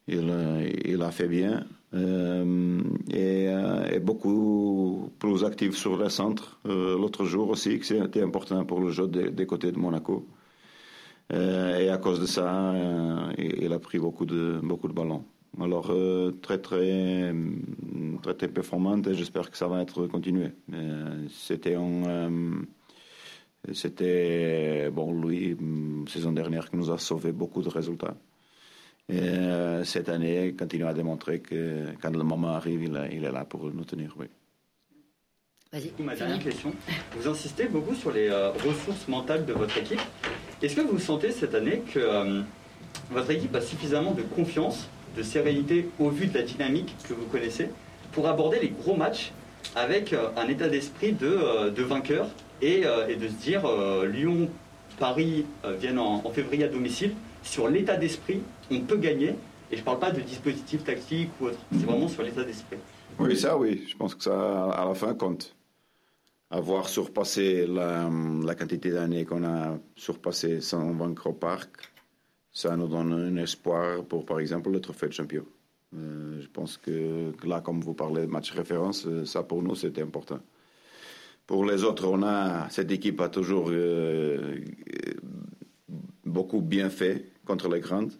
il, 0.06 0.28
euh, 0.30 0.68
il 0.84 1.02
a 1.02 1.10
fait 1.10 1.28
bien. 1.28 1.64
Euh, 1.94 2.82
et, 3.10 3.48
euh, 3.48 3.88
et 3.90 3.98
beaucoup 3.98 5.10
plus 5.18 5.42
actif 5.44 5.74
sur 5.74 5.96
le 5.96 6.10
centre 6.10 6.60
euh, 6.66 6.98
l'autre 6.98 7.24
jour 7.24 7.48
aussi, 7.48 7.80
c'était 7.82 8.22
important 8.22 8.62
pour 8.66 8.80
le 8.80 8.90
jeu 8.90 9.08
des, 9.08 9.46
côtés 9.46 9.72
de 9.72 9.78
Monaco. 9.78 10.26
Et 11.30 11.90
à 11.90 11.98
cause 11.98 12.20
de 12.20 12.26
ça, 12.26 12.74
il 13.36 13.72
a 13.72 13.78
pris 13.78 13.98
beaucoup 13.98 14.24
de, 14.24 14.60
beaucoup 14.62 14.88
de 14.88 14.94
ballons. 14.94 15.24
Alors, 15.60 15.92
très, 16.40 16.58
très, 16.58 17.30
hum, 17.30 18.18
très, 18.22 18.34
très 18.34 18.48
performante 18.48 19.06
et 19.08 19.14
j'espère 19.14 19.50
que 19.50 19.56
ça 19.58 19.68
va 19.68 19.82
être 19.82 20.06
continué. 20.06 20.52
C'était 21.30 21.76
c'était, 23.74 24.90
bon, 24.90 25.12
lui, 25.12 25.52
hum, 25.54 26.06
saison 26.08 26.32
dernière, 26.32 26.70
qui 26.70 26.76
nous 26.76 26.90
a 26.90 26.98
sauvé 26.98 27.32
beaucoup 27.32 27.60
de 27.60 27.68
résultats. 27.68 28.14
Et 29.10 29.20
euh, 29.20 29.84
cette 29.84 30.08
année, 30.10 30.48
il 30.48 30.56
continue 30.56 30.84
à 30.84 30.92
démontrer 30.92 31.40
que 31.40 31.86
quand 32.02 32.14
le 32.14 32.22
moment 32.22 32.48
arrive, 32.54 32.82
il, 32.82 32.94
est- 32.96 33.16
il 33.16 33.24
est 33.24 33.32
là 33.32 33.44
pour 33.44 33.64
nous 33.72 33.84
tenir. 33.84 34.14
Oui. 34.18 34.26
Vas-y. 35.72 35.92
Ma 36.02 36.14
dernière 36.14 36.38
question. 36.38 36.74
Vous 37.16 37.26
insistez 37.28 37.66
beaucoup 37.66 37.94
sur 37.94 38.12
les 38.12 38.28
euh, 38.28 38.50
ressources 38.50 39.08
mentales 39.08 39.46
de 39.46 39.52
votre 39.54 39.76
équipe. 39.78 40.00
Est-ce 40.62 40.74
que 40.76 40.80
vous 40.82 40.98
sentez 40.98 41.30
cette 41.30 41.54
année 41.54 41.82
que 41.92 41.98
euh, 42.00 42.42
votre 43.10 43.30
équipe 43.30 43.54
a 43.54 43.60
suffisamment 43.60 44.12
de 44.12 44.22
confiance, 44.22 44.88
de 45.16 45.22
sérénité 45.22 45.88
au 45.98 46.10
vu 46.10 46.26
de 46.26 46.34
la 46.34 46.42
dynamique 46.42 46.94
que 47.08 47.14
vous 47.14 47.26
connaissez 47.26 47.68
pour 48.12 48.26
aborder 48.28 48.58
les 48.60 48.70
gros 48.70 48.96
matchs 48.96 49.32
avec 49.76 50.12
euh, 50.12 50.28
un 50.36 50.48
état 50.48 50.68
d'esprit 50.68 51.12
de, 51.12 51.26
euh, 51.28 51.70
de 51.70 51.82
vainqueur 51.82 52.26
et, 52.60 52.84
euh, 52.84 53.06
et 53.08 53.16
de 53.16 53.28
se 53.28 53.32
dire 53.34 53.64
euh, 53.66 54.06
Lyon, 54.06 54.48
Paris 54.98 55.46
euh, 55.64 55.74
viennent 55.74 55.98
en, 55.98 56.22
en 56.26 56.30
février 56.30 56.64
à 56.64 56.68
domicile. 56.68 57.12
Sur 57.42 57.68
l'état 57.68 57.96
d'esprit, 57.96 58.42
on 58.70 58.80
peut 58.80 58.96
gagner. 58.96 59.34
Et 59.70 59.76
je 59.76 59.80
ne 59.80 59.84
parle 59.84 59.98
pas 59.98 60.10
de 60.10 60.20
dispositif 60.20 60.84
tactique 60.84 61.30
ou 61.40 61.46
autre. 61.46 61.58
C'est 61.72 61.84
vraiment 61.84 62.08
sur 62.08 62.22
l'état 62.22 62.42
d'esprit. 62.42 62.78
Oui, 63.18 63.36
ça, 63.36 63.56
oui. 63.56 63.84
Je 63.86 63.96
pense 63.96 64.14
que 64.14 64.22
ça, 64.22 64.70
à 64.70 64.84
la 64.86 64.94
fin, 64.94 65.14
compte. 65.14 65.54
Avoir 66.50 66.88
surpassé 66.88 67.66
la, 67.66 68.08
quantité 68.54 68.90
d'années 68.90 69.26
qu'on 69.26 69.44
a 69.44 69.78
surpassé 69.96 70.62
sans 70.62 70.92
vaincre 70.92 71.26
au 71.26 71.34
parc, 71.34 71.92
ça 72.50 72.74
nous 72.76 72.88
donne 72.88 73.12
un 73.12 73.36
espoir 73.36 74.04
pour, 74.04 74.24
par 74.24 74.40
exemple, 74.40 74.70
le 74.70 74.80
trophée 74.80 75.08
de 75.08 75.12
champion. 75.12 75.44
Euh, 75.94 76.40
je 76.40 76.46
pense 76.48 76.78
que, 76.78 77.32
là, 77.46 77.60
comme 77.60 77.80
vous 77.80 77.94
parlez 77.94 78.22
de 78.22 78.26
match 78.26 78.50
référence, 78.52 79.06
euh, 79.06 79.26
ça 79.26 79.42
pour 79.42 79.62
nous, 79.62 79.74
c'était 79.74 80.02
important. 80.02 80.38
Pour 81.46 81.64
les 81.64 81.84
autres, 81.84 82.06
on 82.06 82.22
a, 82.22 82.68
cette 82.68 82.90
équipe 82.90 83.20
a 83.20 83.28
toujours 83.28 83.68
euh, 83.70 84.56
beaucoup 86.28 86.60
bien 86.60 86.90
fait 86.90 87.24
contre 87.44 87.68
les 87.68 87.80
grandes. 87.80 88.12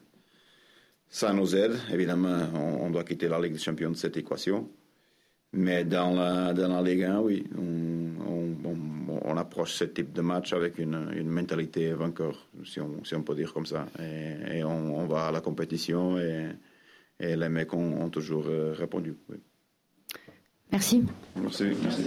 Ça 1.09 1.33
nous 1.33 1.55
aide, 1.57 1.73
évidemment, 1.93 2.39
on, 2.55 2.87
on 2.87 2.91
doit 2.91 3.05
quitter 3.05 3.29
la 3.29 3.41
Ligue 3.41 3.53
des 3.53 3.59
Champions 3.59 3.91
de 3.91 3.97
cette 3.97 4.17
équation. 4.17 4.69
Mais 5.53 5.85
dans 5.85 6.13
la, 6.15 6.53
dans 6.53 6.69
la 6.69 6.83
Ligue 6.83 7.05
1, 7.05 7.21
oui, 7.21 7.45
on, 7.57 8.23
on- 8.27 8.57
on- 8.69 9.21
on 9.25 9.37
approche 9.39 9.73
ce 9.73 9.85
type 9.85 10.13
de 10.13 10.21
match 10.21 10.53
avec 10.53 10.79
une, 10.79 11.11
une 11.17 11.29
mentalité 11.31 11.93
vainqueur, 11.93 12.47
si 12.65 12.81
on, 12.81 13.03
si 13.05 13.15
on 13.15 13.23
peut 13.23 13.35
dire 13.35 13.53
comme 13.55 13.65
ça. 13.67 13.87
Et, 13.99 14.59
et 14.59 14.65
on, 14.65 14.99
on 14.99 15.07
va 15.07 15.27
à 15.29 15.33
la 15.33 15.41
compétition 15.41 16.19
et, 16.19 16.49
et 17.19 17.35
les 17.37 17.49
mecs 17.49 17.73
ont, 17.73 18.03
ont 18.03 18.11
toujours 18.11 18.45
euh, 18.49 18.75
répondu. 18.77 19.15
oui. 19.31 19.37
Merci. 20.71 21.03
Merci. 21.37 21.65
Merci. 21.83 22.03